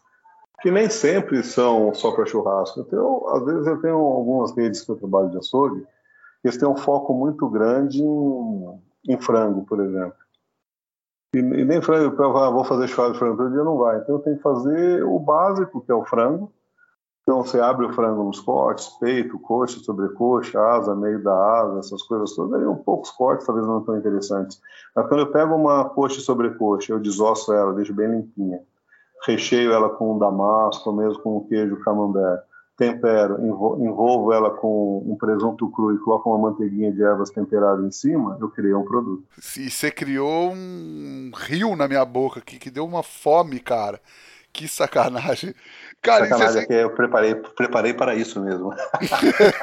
[0.61, 2.81] que nem sempre são só para churrasco.
[2.81, 5.87] Então, às vezes eu tenho algumas redes que eu trabalho de açougue,
[6.45, 10.22] eles têm um foco muito grande em, em frango, por exemplo.
[11.35, 13.99] E, e nem frango, ah, vou fazer churrasco de frango todo dia, não vai.
[13.99, 16.53] Então eu tenho que fazer o básico, que é o frango.
[17.23, 22.03] Então você abre o frango nos cortes, peito, coxa, sobrecoxa, asa, meio da asa, essas
[22.03, 22.61] coisas todas.
[22.61, 24.61] Aí um poucos cortes, talvez não tão interessantes.
[24.95, 28.61] Mas quando eu pego uma coxa e sobrecoxa, eu desosso ela, deixo bem limpinha.
[29.25, 32.43] Recheio ela com damasco, mesmo com queijo camembert
[32.83, 37.91] tempero, envolvo ela com um presunto cru e coloco uma manteiguinha de ervas temperada em
[37.91, 39.23] cima, eu criei um produto.
[39.57, 44.01] E você criou um rio na minha boca que, que deu uma fome, cara.
[44.53, 45.55] Que sacanagem.
[46.03, 48.75] Cara, sacanagem é que eu preparei, preparei para isso mesmo.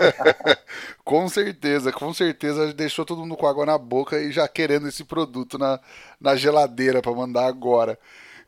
[1.04, 5.04] com certeza, com certeza deixou todo mundo com água na boca e já querendo esse
[5.04, 5.80] produto na,
[6.20, 8.00] na geladeira para mandar agora.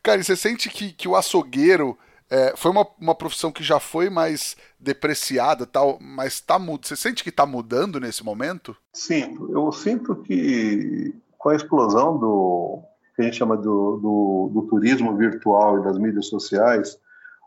[0.02, 1.96] Cara, e você sente que, que o açougueiro
[2.32, 7.22] é, foi uma, uma profissão que já foi mais depreciada, tal, mas tá, você sente
[7.22, 8.74] que está mudando nesse momento?
[8.90, 12.82] Sim, eu sinto que com a explosão do
[13.14, 16.98] que a gente chama do, do, do turismo virtual e das mídias sociais,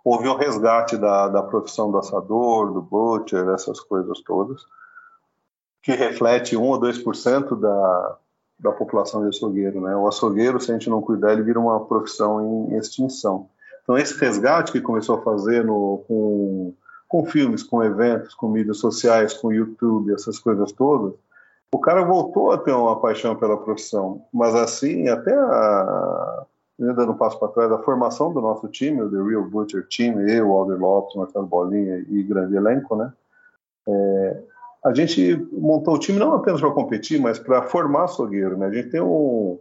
[0.03, 4.61] houve o resgate da, da profissão do assador, do butcher, essas coisas todas,
[5.81, 8.17] que reflete 1 ou 2% da,
[8.59, 9.81] da população de açougueiro.
[9.81, 9.95] Né?
[9.95, 13.49] O açougueiro, se a gente não cuidar, ele vira uma profissão em extinção.
[13.85, 16.73] Então, esse resgate que começou a fazer no, com,
[17.07, 21.13] com filmes, com eventos, com mídias sociais, com YouTube, essas coisas todas,
[21.71, 24.25] o cara voltou a ter uma paixão pela profissão.
[24.33, 26.45] Mas, assim, até a,
[26.79, 30.19] dando um passo para trás, a formação do nosso time, o The Real Butcher Team,
[30.27, 33.13] eu, Alder Lopes, Marcelo Bolinha e grande elenco, né?
[33.87, 34.43] É,
[34.83, 38.65] a gente montou o time não apenas para competir, mas para formar açougueiro, né?
[38.65, 39.59] A gente tem um,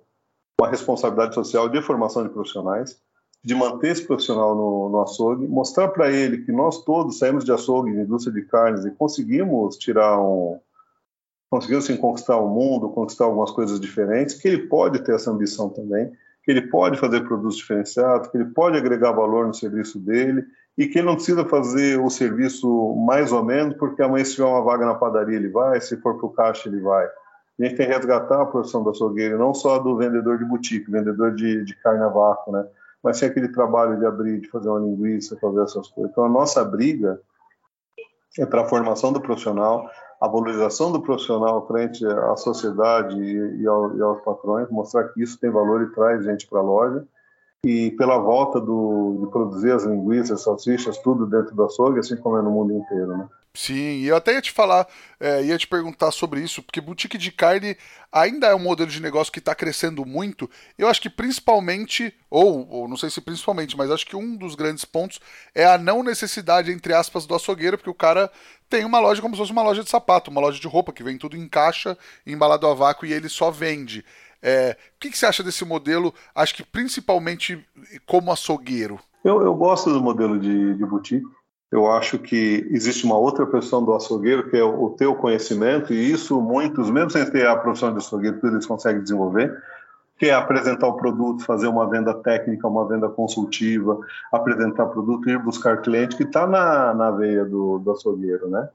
[0.58, 2.98] uma responsabilidade social de formação de profissionais
[3.44, 7.52] de manter esse profissional no, no açougue, mostrar para ele que nós todos saímos de
[7.52, 10.58] açougue, de indústria de carnes e conseguimos tirar um.
[11.50, 15.68] conseguimos sim, conquistar o mundo, conquistar algumas coisas diferentes, que ele pode ter essa ambição
[15.68, 16.10] também,
[16.42, 20.42] que ele pode fazer produtos diferenciados, que ele pode agregar valor no serviço dele
[20.76, 24.48] e que ele não precisa fazer o serviço mais ou menos, porque amanhã se tiver
[24.48, 27.04] uma vaga na padaria ele vai, se for para o caixa ele vai.
[27.04, 30.90] A gente tem que resgatar a profissão do açougueiro, não só do vendedor de boutique,
[30.90, 32.66] vendedor de, de carne a vácuo, né?
[33.04, 36.10] Mas sem aquele trabalho de abrir, de fazer uma linguiça, fazer essas coisas.
[36.10, 37.20] Então, a nossa briga
[38.38, 39.86] é para a formação do profissional,
[40.18, 45.22] a valorização do profissional frente à sociedade e, e, ao, e aos patrões, mostrar que
[45.22, 47.06] isso tem valor e traz gente para a loja,
[47.62, 52.38] e pela volta do, de produzir as linguiças, salsichas, tudo dentro do açougue, assim como
[52.38, 53.28] é no mundo inteiro, né?
[53.56, 54.84] Sim, e eu até ia te falar,
[55.20, 57.76] é, ia te perguntar sobre isso, porque boutique de carne
[58.10, 60.50] ainda é um modelo de negócio que está crescendo muito.
[60.76, 64.56] Eu acho que principalmente, ou, ou, não sei se principalmente, mas acho que um dos
[64.56, 65.20] grandes pontos
[65.54, 68.28] é a não necessidade, entre aspas, do açougueiro, porque o cara
[68.68, 71.04] tem uma loja como se fosse uma loja de sapato, uma loja de roupa, que
[71.04, 74.04] vem tudo em caixa, embalado a vácuo e ele só vende.
[74.42, 76.12] É, o que, que, você acha desse modelo?
[76.34, 77.64] Acho que principalmente
[78.04, 78.98] como açougueiro.
[79.24, 81.24] Eu, eu gosto do modelo de, de boutique.
[81.74, 86.12] Eu acho que existe uma outra profissão do açougueiro, que é o, teu conhecimento, e
[86.12, 89.60] isso muitos, mesmo sem ter a profissão de açougueiro, eles conseguem desenvolver,
[90.16, 93.98] que é apresentar o produto, fazer uma venda técnica, uma venda consultiva,
[94.30, 98.68] apresentar produto, ir buscar cliente, que está na, na veia do, do açougueiro, né?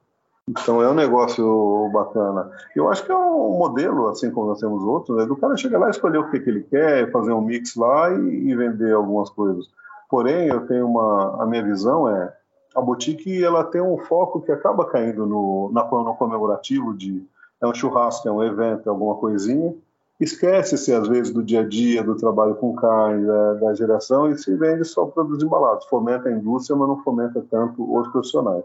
[0.49, 2.51] Então é um negócio bacana.
[2.75, 5.79] Eu acho que é um modelo, assim como nós temos outros, né, do cara chegar
[5.79, 9.29] lá, escolher o que, que ele quer, fazer um mix lá e, e, vender algumas
[9.29, 9.69] coisas.
[10.09, 12.33] Porém, eu tenho uma, a minha visão é
[12.75, 17.25] a boutique ela tem um foco que acaba caindo no, na, no comemorativo de
[17.61, 19.75] é um churrasco, é um evento, é alguma coisinha.
[20.19, 24.37] Esquece-se às vezes do dia a dia, do trabalho com carne, da, da geração e
[24.37, 25.85] se vende só produtos embalados.
[25.85, 28.63] Fomenta a indústria, mas não fomenta tanto os profissionais.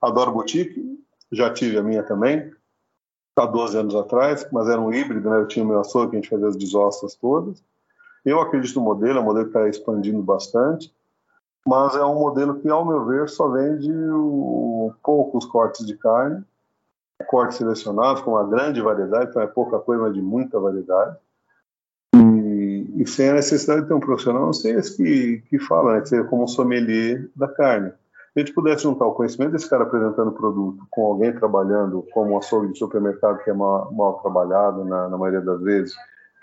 [0.00, 0.98] Adoro boutique,
[1.32, 2.52] já tive a minha também,
[3.36, 5.38] há 12 anos atrás, mas era um híbrido, né?
[5.38, 7.62] Eu tinha o meu açougue, a gente fazia as desostas todas.
[8.24, 10.94] Eu acredito no modelo, é um modelo que está expandindo bastante,
[11.66, 16.44] mas é um modelo que, ao meu ver, só vende o, poucos cortes de carne,
[17.28, 21.16] cortes selecionados, com uma grande variedade, então é pouca coisa, mas de muita variedade.
[22.14, 25.94] E, e sem a necessidade de ter um profissional, não sei esse que, que fala,
[25.94, 26.00] né?
[26.00, 27.92] Que seja como um sommelier da carne
[28.36, 32.32] a gente pudesse juntar o conhecimento desse cara apresentando o produto com alguém trabalhando como
[32.32, 35.94] um açougue de supermercado que é mal, mal trabalhado na, na, maioria das vezes,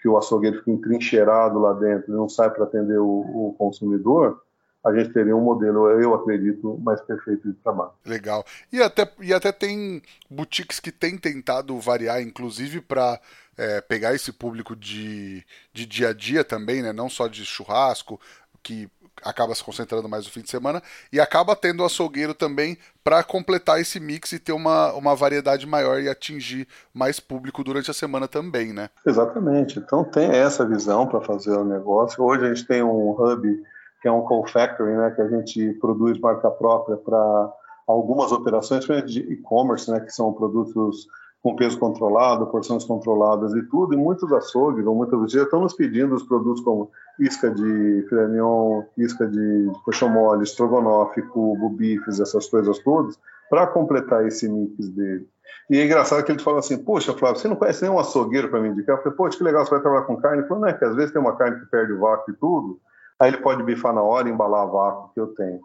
[0.02, 4.42] que o açougueiro fica entrincheirado lá dentro e não sai para atender o, o, consumidor,
[4.84, 7.92] a gente teria um modelo, eu acredito, mais perfeito de trabalho.
[8.06, 8.44] Legal.
[8.72, 13.20] E até, e até tem boutiques que têm tentado variar, inclusive para
[13.58, 16.92] é, pegar esse público de, de dia a dia também, né?
[16.92, 18.20] não só de churrasco,
[18.64, 18.90] que
[19.24, 23.24] acaba se concentrando mais no fim de semana e acaba tendo o açougueiro também para
[23.24, 27.94] completar esse mix e ter uma, uma variedade maior e atingir mais público durante a
[27.94, 28.90] semana também, né?
[29.06, 29.78] Exatamente.
[29.78, 32.24] Então tem essa visão para fazer o negócio.
[32.24, 33.64] Hoje a gente tem um hub
[34.02, 37.54] que é um co-factory, né, que a gente produz marca própria para
[37.88, 41.08] algumas operações de e-commerce, né, que são produtos
[41.44, 45.74] com peso controlado, porções controladas e tudo, e muitos açougues ou muitas já estão nos
[45.74, 52.20] pedindo os produtos como isca de filé mignon, isca de coxão mole, estrogonofe, cubo, bifes,
[52.20, 55.28] essas coisas todas, para completar esse mix dele.
[55.70, 58.62] E é engraçado que ele fala assim, poxa, Flávio, você não conhece nenhum açougueiro para
[58.62, 58.98] me indicar?
[58.98, 60.40] Eu falei, poxa, que legal, você vai trabalhar com carne?
[60.40, 62.36] Ele falou, não, é que às vezes tem uma carne que perde o vácuo e
[62.36, 62.80] tudo,
[63.22, 65.62] aí ele pode bifar na hora e embalar vácuo que eu tenho.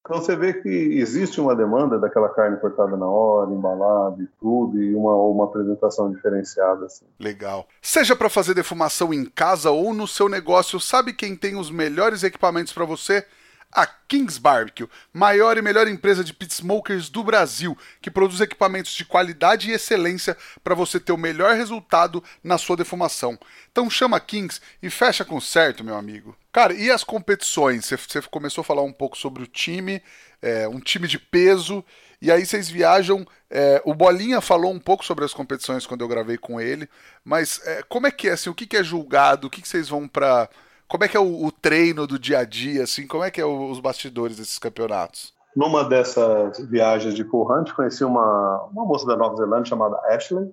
[0.00, 4.80] Então você vê que existe uma demanda daquela carne cortada na hora, embalada e tudo,
[4.80, 6.84] e uma, uma apresentação diferenciada.
[6.84, 7.06] Assim.
[7.18, 7.66] Legal.
[7.80, 12.22] Seja para fazer defumação em casa ou no seu negócio, sabe quem tem os melhores
[12.22, 13.26] equipamentos para você?
[13.74, 18.92] A Kings Barbecue, maior e melhor empresa de pit smokers do Brasil, que produz equipamentos
[18.92, 23.36] de qualidade e excelência para você ter o melhor resultado na sua defumação.
[23.72, 26.36] Então chama a Kings e fecha com certo, meu amigo.
[26.52, 27.86] Cara, e as competições?
[27.86, 30.00] Você começou a falar um pouco sobre o time,
[30.40, 31.84] é, um time de peso,
[32.22, 33.26] e aí vocês viajam.
[33.50, 36.88] É, o Bolinha falou um pouco sobre as competições quando eu gravei com ele,
[37.24, 38.32] mas é, como é que é?
[38.32, 39.48] Assim, o que, que é julgado?
[39.48, 40.48] O que, que vocês vão para
[40.88, 43.06] como é que é o, o, treino do dia a dia, assim?
[43.06, 45.32] Como é que é os bastidores desses campeonatos?
[45.56, 50.52] Numa dessas viagens de Cool Hunt, conheci uma, uma moça da Nova Zelândia chamada Ashley.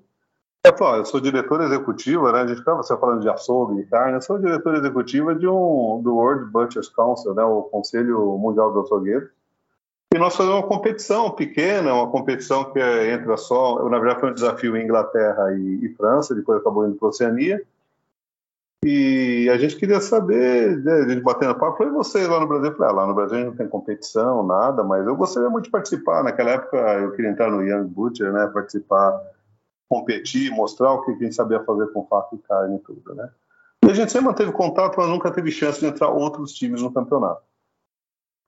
[0.63, 2.41] Ela falou, eu sou diretora executiva, né?
[2.41, 6.01] A gente estava você falando de açougue e carne, eu sou diretora executiva de um,
[6.03, 7.43] do World Butchers Council, né?
[7.43, 9.27] O Conselho Mundial do Açougueiro.
[10.13, 14.29] E nós fazemos uma competição pequena, uma competição que é entra só, na verdade foi
[14.29, 17.63] um desafio em Inglaterra e, e França, depois acabou indo para a Oceania.
[18.83, 22.71] E a gente queria saber, né, a gente batendo papo, foi você lá no Brasil?
[22.71, 25.71] Eu falei, ah, lá no Brasil não tem competição, nada, mas eu gostaria muito de
[25.71, 26.23] participar.
[26.23, 29.21] Naquela época eu queria entrar no Young Butcher, né, participar,
[29.87, 33.29] competir, mostrar o que a gente sabia fazer com faca e carne e tudo, né.
[33.85, 36.91] E a gente sempre manteve contato, mas nunca teve chance de entrar outros times no
[36.91, 37.43] campeonato.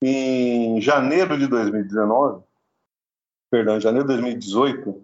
[0.02, 2.44] Em janeiro de 2019,
[3.52, 5.02] perdão, em janeiro de 2018,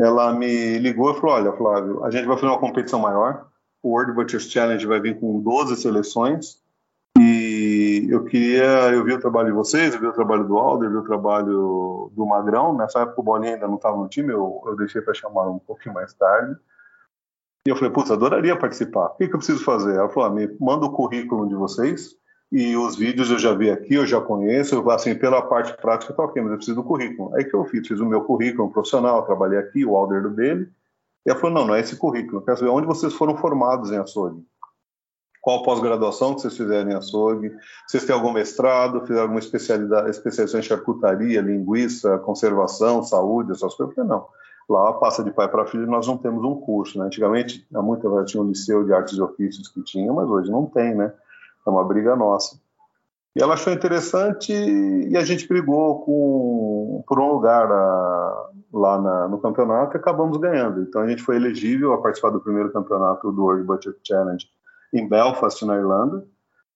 [0.00, 3.46] ela me ligou e falou, olha, Flávio, a gente vai fazer uma competição maior,
[3.82, 6.60] o World Butchers Challenge vai vir com 12 seleções.
[7.18, 10.88] E eu queria, eu vi o trabalho de vocês, eu vi o trabalho do Alder,
[10.88, 12.76] eu vi o trabalho do Magrão.
[12.76, 15.58] Nessa época o Bolinha ainda não estava no time, eu, eu deixei para chamar um
[15.58, 16.56] pouquinho mais tarde.
[17.66, 19.06] E eu falei, putz, adoraria participar.
[19.06, 19.96] O que, que eu preciso fazer?
[19.96, 22.16] Ela falou, ah, me manda o currículo de vocês
[22.50, 26.12] e os vídeos eu já vi aqui, eu já conheço, eu, assim, pela parte prática,
[26.12, 27.34] tá ok, mas eu preciso do currículo.
[27.36, 30.68] Aí que eu fiz, fiz o meu currículo profissional, trabalhei aqui, o Alder do dele,
[31.26, 32.38] e ela falou: não, não é esse currículo.
[32.38, 34.44] Eu quero saber onde vocês foram formados em açougue.
[35.40, 37.50] Qual pós-graduação que vocês fizeram em açougue?
[37.86, 39.00] Vocês têm algum mestrado?
[39.00, 43.96] Fizeram alguma especialidade, especialização em charcutaria, linguiça, conservação, saúde, essas coisas?
[43.96, 44.26] Eu falei, não.
[44.68, 46.98] Lá passa de pai para filho nós não temos um curso.
[46.98, 47.06] Né?
[47.06, 50.66] Antigamente, há muito tinha um liceu de artes e ofícios que tinha, mas hoje não
[50.66, 51.12] tem, né?
[51.66, 52.60] É uma briga nossa.
[53.36, 59.28] E ela achou interessante e a gente brigou com, por um lugar a, lá na,
[59.28, 60.82] no campeonato e acabamos ganhando.
[60.82, 64.44] Então a gente foi elegível a participar do primeiro campeonato do World Butcher Challenge
[64.92, 66.24] em Belfast, na Irlanda,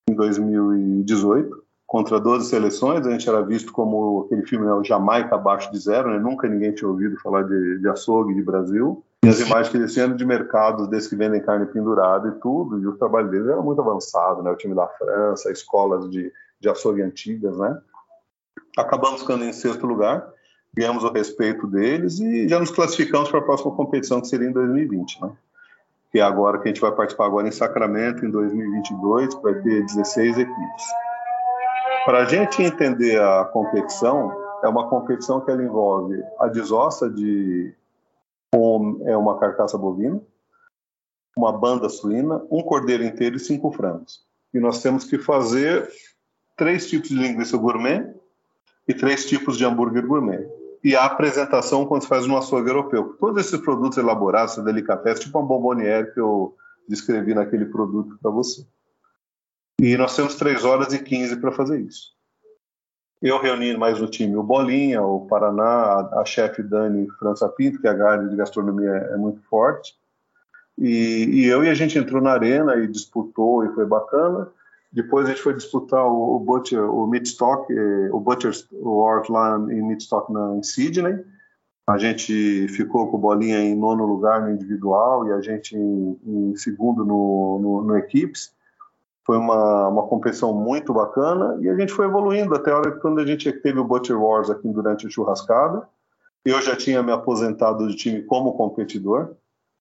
[0.08, 3.04] em 2018, contra 12 seleções.
[3.04, 6.20] A gente era visto como aquele filme, né, o Jamaica abaixo de zero, né?
[6.20, 9.04] nunca ninguém tinha ouvido falar de, de açougue de Brasil.
[9.24, 12.78] E as imagens que eles tinham de mercados desses que vendem carne pendurada e tudo,
[12.78, 14.50] e o trabalho deles era muito avançado, né?
[14.50, 16.30] O time da França, escolas de
[16.64, 17.78] de açougue antigas, né?
[18.76, 20.26] Acabamos ficando em sexto lugar,
[20.74, 24.52] ganhamos o respeito deles e já nos classificamos para a próxima competição, que seria em
[24.52, 25.30] 2020, né?
[26.10, 29.84] Que é agora que a gente vai participar agora em Sacramento, em 2022, vai ter
[29.84, 30.84] 16 equipes.
[32.04, 37.74] Para a gente entender a competição, é uma competição que ela envolve a desossa de
[39.06, 40.20] é uma carcaça bovina,
[41.36, 44.24] uma banda suína, um cordeiro inteiro e cinco frangos.
[44.52, 45.90] E nós temos que fazer
[46.56, 48.14] três tipos de linguiça gourmet
[48.86, 50.46] e três tipos de hambúrguer gourmet.
[50.82, 53.16] E a apresentação quando se faz no açougue europeu.
[53.18, 56.54] Todos esses produtos elaborados, delicatessen, tipo uma bomboniere que eu
[56.86, 58.66] descrevi naquele produto para você.
[59.80, 62.14] E nós temos 3 horas e 15 para fazer isso.
[63.20, 67.80] Eu reuni mais no time o Bolinha, o Paraná, a, a chefe Dani França Pinto,
[67.80, 69.94] que a área de gastronomia é, é muito forte.
[70.76, 74.48] E, e, eu e a gente entrou na arena e disputou e foi bacana.
[74.94, 79.56] Depois a gente foi disputar o, o Butcher, o Midstock, eh, o Butcher's Wars lá
[79.56, 81.18] em Midstock na, em Sydney.
[81.84, 86.56] A gente ficou com bolinha em nono lugar no individual e a gente em, em
[86.56, 88.54] segundo no, no, no, equipes.
[89.26, 93.00] Foi uma, uma competição muito bacana e a gente foi evoluindo até a hora que
[93.00, 95.84] quando a gente teve o Butcher Wars aqui durante o churrascado.
[96.44, 99.34] Eu já tinha me aposentado do time como competidor.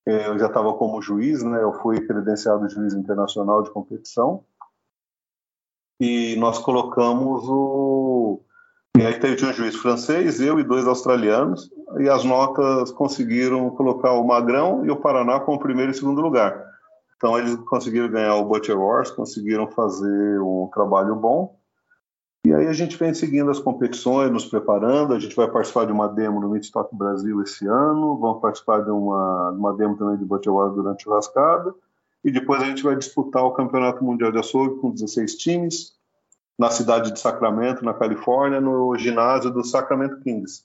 [0.07, 1.61] Eh, eu já estava como juiz, né?
[1.61, 4.43] Eu fui credenciado juiz internacional de competição
[6.03, 8.41] e nós colocamos o
[8.97, 14.11] E aí teve um juiz francês, eu e dois australianos, e as notas conseguiram colocar
[14.11, 16.61] o Magrão e o Paraná como primeiro e segundo lugar.
[17.15, 21.57] Então eles conseguiram ganhar o Butcher Wars, conseguiram fazer um trabalho bom.
[22.45, 25.13] E aí a gente vem seguindo as competições, nos preparando.
[25.13, 28.91] A gente vai participar de uma demo no Midstock Brasil esse ano, vamos participar de
[28.91, 31.73] uma, uma demo também de Butcher Wars durante o Rascada.
[32.23, 35.93] E depois a gente vai disputar o Campeonato Mundial de Açougue com 16 times,
[36.57, 40.63] na cidade de Sacramento, na Califórnia, no ginásio do Sacramento Kings.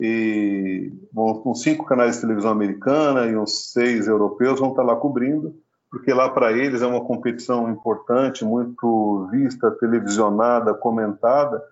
[0.00, 5.54] E com cinco canais de televisão americana e uns seis europeus vão estar lá cobrindo
[5.90, 11.62] porque lá para eles é uma competição importante, muito vista, televisionada, comentada,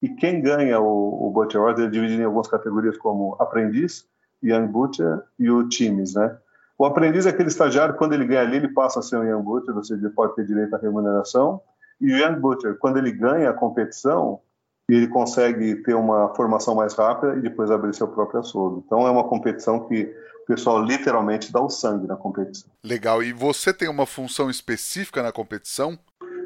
[0.00, 4.06] e quem ganha o, o Butcher Awards é dividido em algumas categorias como aprendiz,
[4.42, 6.36] Young Butcher e o times, né?
[6.78, 9.42] O aprendiz é aquele estagiário, quando ele ganha ali, ele passa a ser um Young
[9.42, 11.60] Butcher, ou seja, ele pode ter direito à remuneração,
[12.00, 14.40] e o Young Butcher, quando ele ganha a competição,
[14.88, 18.82] ele consegue ter uma formação mais rápida e depois abrir seu próprio açougue.
[18.86, 20.14] Então é uma competição que
[20.48, 22.70] pessoal literalmente dá o sangue na competição.
[22.82, 23.22] Legal.
[23.22, 25.98] E você tem uma função específica na competição?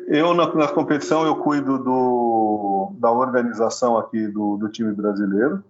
[0.08, 5.62] Eu, na, na competição, eu cuido do, da organização aqui do, do time brasileiro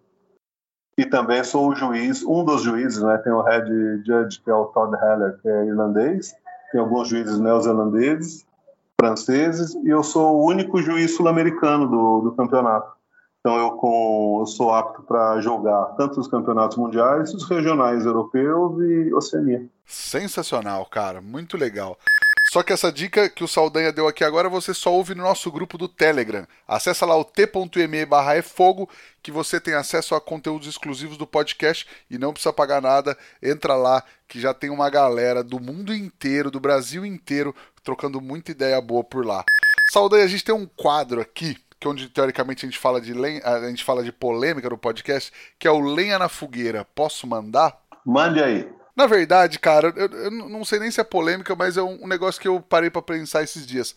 [0.97, 3.16] e também sou o juiz, um dos juízes, né?
[3.18, 3.68] Tem o head
[4.05, 6.34] judge, que é o Todd Heller, que é irlandês,
[6.70, 8.45] tem alguns juízes neozelandeses,
[9.01, 12.93] franceses, e eu sou o único juiz sul-americano do, do campeonato.
[13.40, 18.80] Então eu, com, eu sou apto para jogar tanto os campeonatos mundiais, os regionais europeus
[18.80, 19.66] e Oceania.
[19.84, 21.99] Sensacional, cara, muito legal.
[22.53, 25.51] Só que essa dica que o Saldanha deu aqui agora você só ouve no nosso
[25.51, 26.47] grupo do Telegram.
[26.69, 28.91] Acesse lá o t.me barra é fogo
[29.23, 33.17] que você tem acesso a conteúdos exclusivos do podcast e não precisa pagar nada.
[33.43, 38.51] Entra lá que já tem uma galera do mundo inteiro, do Brasil inteiro, trocando muita
[38.51, 39.43] ideia boa por lá.
[39.91, 43.15] Saldanha, a gente tem um quadro aqui que é onde teoricamente a gente fala de
[43.15, 46.87] lenha, a gente fala de polêmica no podcast, que é o lenha na fogueira.
[46.95, 47.81] Posso mandar?
[48.05, 48.82] Mande aí.
[48.95, 52.07] Na verdade, cara, eu, eu não sei nem se é polêmica, mas é um, um
[52.07, 53.97] negócio que eu parei para pensar esses dias.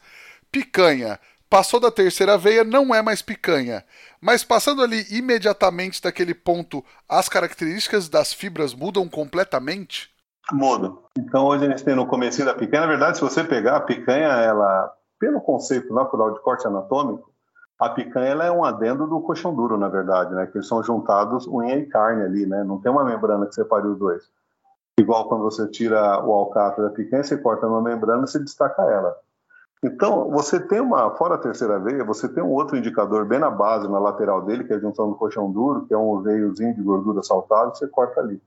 [0.52, 1.20] Picanha.
[1.50, 3.84] Passou da terceira veia, não é mais picanha.
[4.20, 10.10] Mas passando ali imediatamente daquele ponto, as características das fibras mudam completamente?
[10.52, 11.00] Mudam.
[11.18, 13.82] Então hoje a gente tem no começo da picanha, na verdade, se você pegar a
[13.82, 17.32] picanha, ela, pelo conceito natural de corte anatômico,
[17.80, 20.48] a picanha ela é um adendo do coxão duro, na verdade, né?
[20.48, 22.64] Que eles são juntados unha e carne ali, né?
[22.64, 24.24] Não tem uma membrana que separe os dois.
[25.00, 28.82] Igual quando você tira o alcatra da picanha, você corta uma membrana e você destaca
[28.84, 29.16] ela.
[29.84, 33.52] Então, você tem uma, fora a terceira veia, você tem um outro indicador bem na
[33.52, 36.74] base, na lateral dele, que é a junção do coxão duro, que é um veiozinho
[36.74, 38.42] de gordura saltado, você corta ali.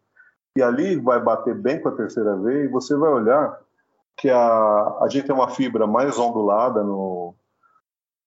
[0.56, 3.60] E ali vai bater bem com a terceira veia e você vai olhar
[4.16, 7.34] que a, a gente tem uma fibra mais ondulada no,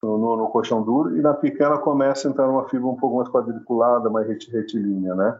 [0.01, 3.17] no, no, colchão duro, e na picanha ela começa a entrar numa fibra um pouco
[3.17, 5.37] mais quadriculada, mais retilínea, né?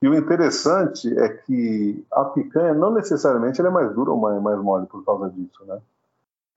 [0.00, 4.86] E o interessante é que a picanha não necessariamente é mais dura ou mais, mole
[4.86, 5.80] por causa disso, né?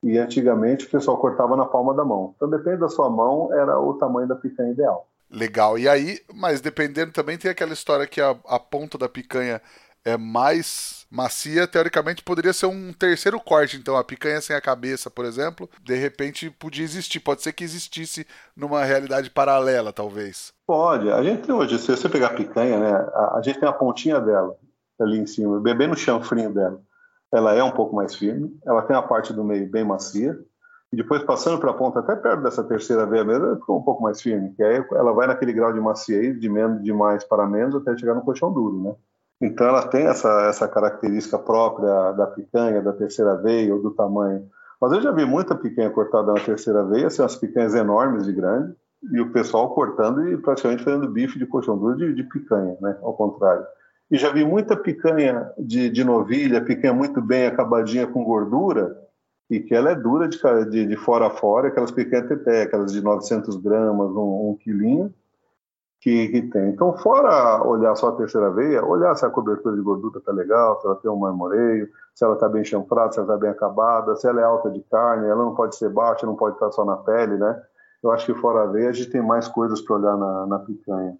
[0.02, 2.34] E antigamente o pessoal cortava na palma da mão.
[2.36, 5.08] Então depende da sua mão, era o tamanho da picanha ideal.
[5.30, 5.78] Legal.
[5.78, 9.60] E aí, mas dependendo também tem aquela história que a, a ponta da picanha
[10.04, 13.76] é mais macia, teoricamente poderia ser um terceiro corte.
[13.76, 17.20] Então, a picanha sem a cabeça, por exemplo, de repente podia existir.
[17.20, 20.54] Pode ser que existisse numa realidade paralela, talvez.
[20.66, 21.10] Pode.
[21.10, 22.92] A gente hoje, se você pegar a picanha, né,
[23.34, 24.56] a, gente tem a pontinha dela
[24.98, 26.80] ali em cima, bebê no chanfrinho dela.
[27.30, 30.38] Ela é um pouco mais firme, ela tem a parte do meio bem macia,
[30.92, 34.02] e depois passando para a ponta, até perto dessa terceira veia mesmo, ficou um pouco
[34.02, 37.46] mais firme, que aí ela vai naquele grau de maciez, de menos de mais para
[37.46, 38.94] menos, até chegar no colchão duro, né?
[39.42, 44.48] Então ela tem essa, essa característica própria da picanha, da terceira veia ou do tamanho.
[44.80, 48.32] Mas eu já vi muita picanha cortada na terceira veia, assim, umas picanhas enormes de
[48.32, 48.72] grande,
[49.12, 52.96] e o pessoal cortando e praticamente fazendo bife de colchão duro de, de picanha, né?
[53.02, 53.66] Ao contrário.
[54.08, 58.96] E já vi muita picanha de, de novilha, picanha muito bem acabadinha com gordura,
[59.50, 60.38] e que ela é dura de,
[60.70, 65.12] de, de fora a fora, aquelas picanhas teté, aquelas de 900 gramas, um, um quilinho,
[66.02, 66.70] que, que, tem.
[66.70, 70.80] Então, fora olhar só a terceira veia, olhar se a cobertura de gordura está legal,
[70.80, 74.16] se ela tem um marmoreio, se ela está bem chanfrada, se ela está bem acabada,
[74.16, 76.84] se ela é alta de carne, ela não pode ser baixa, não pode estar só
[76.84, 77.62] na pele, né?
[78.02, 80.58] Eu acho que fora a veia a gente tem mais coisas para olhar na, na
[80.58, 81.16] picanha.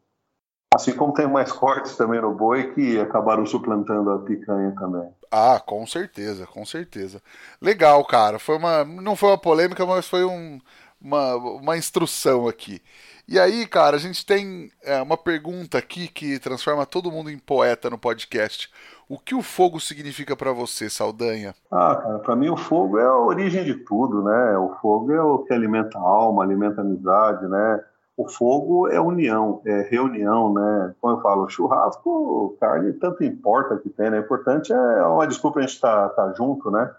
[0.74, 5.08] Assim como tem mais cortes também no boi que acabaram suplantando a picanha também.
[5.30, 7.22] Ah, com certeza, com certeza.
[7.60, 8.38] Legal, cara.
[8.40, 10.58] Foi uma, não foi uma polêmica, mas foi um,
[11.00, 12.82] uma, uma instrução aqui.
[13.28, 17.38] E aí, cara, a gente tem é, uma pergunta aqui que transforma todo mundo em
[17.38, 18.68] poeta no podcast.
[19.08, 21.54] O que o fogo significa para você, Saldanha?
[21.70, 24.58] Ah, cara, para mim o fogo é a origem de tudo, né?
[24.58, 27.84] O fogo é o que alimenta a alma, alimenta a amizade, né?
[28.16, 30.94] O fogo é união, é reunião, né?
[31.00, 34.18] Como eu falo, churrasco, carne, tanto importa que tem, né?
[34.18, 36.90] O importante é uma desculpa a gente estar tá, tá junto, né?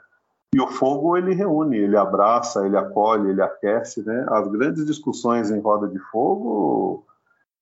[0.53, 4.25] E o fogo ele reúne, ele abraça, ele acolhe, ele aquece, né?
[4.29, 7.05] As grandes discussões em roda de fogo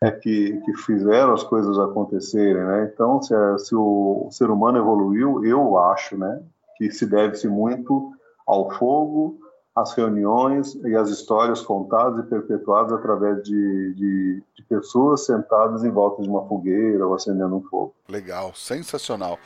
[0.02, 2.92] é que, que fizeram as coisas acontecerem, né?
[2.92, 6.42] Então, se, se o, o ser humano evoluiu, eu acho, né,
[6.76, 8.12] que se deve-se muito
[8.46, 9.40] ao fogo,
[9.76, 15.90] às reuniões e às histórias contadas e perpetuadas através de, de, de pessoas sentadas em
[15.90, 17.94] volta de uma fogueira ou acendendo um fogo.
[18.10, 19.40] Legal, sensacional.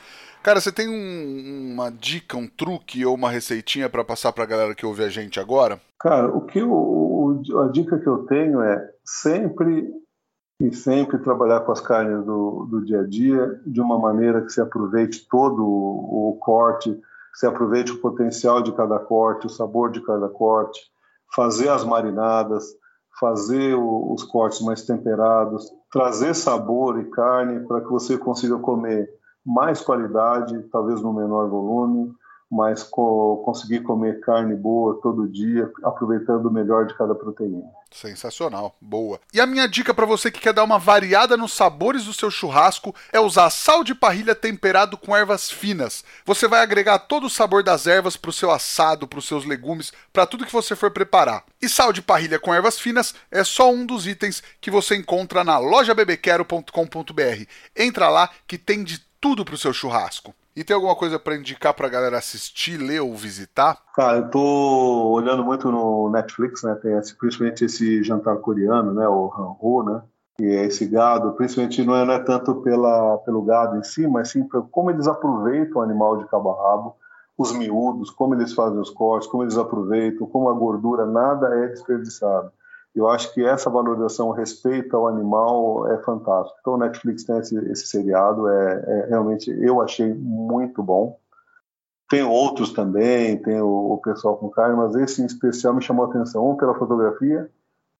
[0.45, 4.47] Cara, você tem um, uma dica, um truque ou uma receitinha para passar para a
[4.47, 5.81] galera que ouve a gente agora?
[5.99, 9.91] Cara, o que eu, a dica que eu tenho é sempre
[10.61, 14.51] e sempre trabalhar com as carnes do, do dia a dia de uma maneira que
[14.51, 16.95] se aproveite todo o, corte,
[17.33, 20.79] se aproveite o potencial de cada corte, o sabor de cada corte,
[21.35, 22.65] fazer as marinadas,
[23.19, 29.09] fazer o, os cortes mais temperados, trazer sabor e carne para que você consiga comer
[29.45, 32.13] mais qualidade, talvez no menor volume,
[32.49, 37.65] mas co conseguir comer carne boa todo dia, aproveitando o melhor de cada proteína.
[37.91, 39.19] Sensacional, boa.
[39.33, 42.29] E a minha dica para você que quer dar uma variada nos sabores do seu
[42.29, 46.03] churrasco é usar sal de parrilha temperado com ervas finas.
[46.25, 49.45] Você vai agregar todo o sabor das ervas para o seu assado, para os seus
[49.45, 51.45] legumes, para tudo que você for preparar.
[51.61, 55.43] E sal de parrilha com ervas finas é só um dos itens que você encontra
[55.43, 57.45] na lojabebequero.com.br.
[57.75, 60.33] Entra lá que tem de tudo para o seu churrasco.
[60.55, 63.77] E tem alguma coisa para indicar para a galera assistir, ler ou visitar?
[63.93, 66.75] Cara, eu tô olhando muito no Netflix, né?
[66.75, 69.05] Tem esse, principalmente esse jantar coreano, né?
[69.05, 69.29] O
[69.61, 70.01] Hanho, né?
[70.37, 74.07] Que é esse gado, principalmente não é, não é tanto pela, pelo gado em si,
[74.07, 76.95] mas sim por como eles aproveitam o animal de cabo a rabo,
[77.37, 81.67] os miúdos, como eles fazem os cortes, como eles aproveitam, como a gordura, nada é
[81.67, 82.51] desperdiçado.
[82.95, 86.57] Eu acho que essa valorização, respeito ao animal é fantástico.
[86.61, 91.19] Então, o Netflix tem esse, esse seriado, é, é, realmente eu achei muito bom.
[92.09, 96.05] Tem outros também, tem o, o, pessoal com carne, mas esse em especial me chamou
[96.05, 96.49] a atenção.
[96.49, 97.49] Um pela fotografia,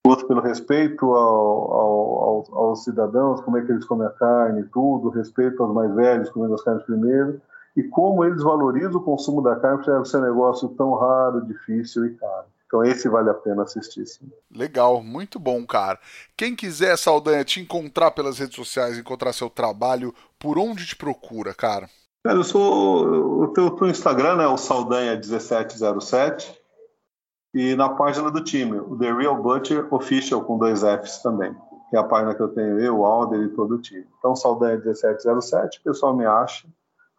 [0.05, 4.63] outro pelo respeito ao, ao, aos, aos, cidadãos, como é que eles comem a carne,
[4.71, 7.41] tudo, respeito aos mais velhos, comendo as carnes primeiro,
[7.75, 12.05] e como eles valorizam o consumo da carne, por ser um negócio tão raro, difícil
[12.05, 12.54] e caro.
[12.65, 14.05] Então esse vale a pena assistir.
[14.05, 14.31] Sim.
[14.53, 15.99] Legal, muito bom, cara.
[16.35, 21.53] Quem quiser, Saldanha, te encontrar pelas redes sociais, encontrar seu trabalho, por onde te procura,
[21.53, 21.89] cara?
[22.23, 23.43] Cara, eu sou.
[23.43, 26.55] O teu, teu Instagram é o Saldanha1707
[27.53, 31.55] e na página do time, o The Real Butcher Official com dois Fs também,
[31.89, 34.05] que é a página que eu tenho, eu, o Alder e todo o time.
[34.19, 36.67] Então, Saldanha1707, o pessoal me acha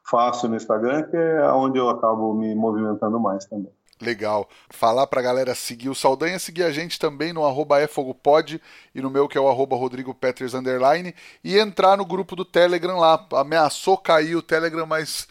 [0.05, 3.73] fácil no Instagram, que é onde eu acabo me movimentando mais também.
[4.01, 4.49] Legal.
[4.69, 8.61] Falar pra galera seguir o Saldanha, seguir a gente também no arroba efogopod
[8.95, 12.45] e no meu que é o arroba Rodrigo Peters underline e entrar no grupo do
[12.45, 13.27] Telegram lá.
[13.33, 15.27] Ameaçou cair o Telegram, mas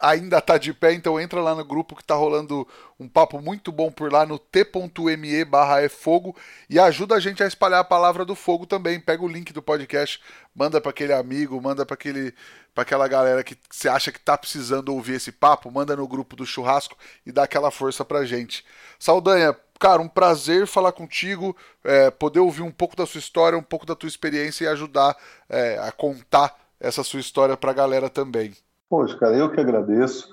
[0.00, 2.66] ainda tá de pé, então entra lá no grupo que tá rolando
[2.98, 6.36] um papo muito bom por lá no t.me barra fogo
[6.68, 9.00] e ajuda a gente a espalhar a palavra do fogo também.
[9.00, 10.20] Pega o link do podcast,
[10.54, 12.34] manda para aquele amigo, manda para aquele
[12.74, 16.36] para aquela galera que você acha que tá precisando ouvir esse papo, manda no grupo
[16.36, 16.96] do churrasco
[17.26, 18.64] e dá aquela força pra gente.
[19.00, 23.62] Saldanha, cara, um prazer falar contigo, é, poder ouvir um pouco da sua história, um
[23.62, 25.16] pouco da tua experiência e ajudar
[25.48, 28.54] é, a contar essa sua história pra galera também.
[28.88, 30.28] Poxa, cara, eu que agradeço.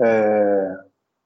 [0.00, 0.76] É...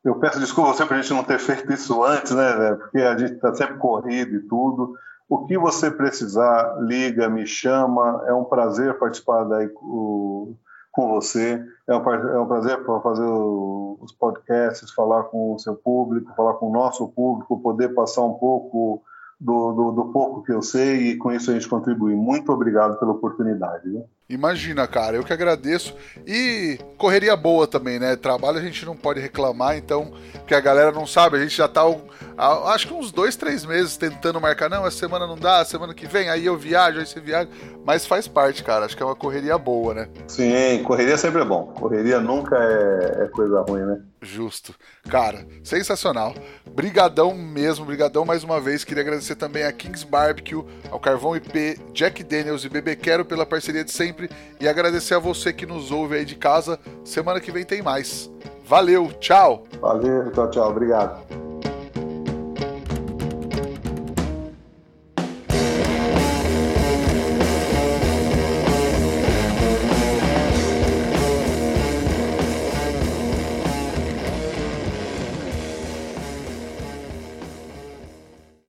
[0.05, 2.75] Eu peço desculpa sempre a gente não ter feito isso antes, né?
[2.77, 4.95] Porque a gente está sempre corrido e tudo.
[5.29, 8.25] O que você precisar, liga, me chama.
[8.27, 10.57] É um prazer participar daí com,
[10.95, 11.63] você.
[11.87, 16.73] É um, é prazer fazer os podcasts, falar com o seu público, falar com o
[16.73, 19.03] nosso público, poder passar um pouco
[19.39, 22.15] do, do, do pouco que eu sei e com isso a gente contribui.
[22.15, 23.89] Muito obrigado pela oportunidade.
[23.89, 24.05] Viu?
[24.29, 25.95] Imagina, cara, eu que agradeço.
[26.27, 28.15] E correria boa também, né?
[28.15, 30.13] Trabalho a gente não pode reclamar, então,
[30.47, 31.83] que a galera não sabe, a gente já tá,
[32.67, 34.69] acho que uns dois, três meses tentando marcar.
[34.69, 37.49] Não, essa semana não dá, semana que vem, aí eu viajo, aí você viaja.
[37.87, 40.09] Mas faz parte, cara, acho que é uma correria boa, né?
[40.27, 41.69] Sim, correria sempre é bom.
[41.69, 43.99] Correria nunca é, é coisa ruim, né?
[44.21, 44.75] Justo.
[45.09, 46.35] Cara, sensacional.
[46.75, 48.85] Brigadão mesmo, brigadão mais uma vez.
[48.85, 53.47] Queria agradecer também a Kings Barbecue, ao Carvão IP, Jack Daniels e Bebê Quero pela
[53.47, 56.79] parceria de sempre e agradecer a você que nos ouve aí de casa.
[57.05, 58.31] Semana que vem tem mais.
[58.65, 59.65] Valeu, tchau.
[59.81, 60.71] Valeu, tchau, tchau.
[60.71, 61.48] Obrigado.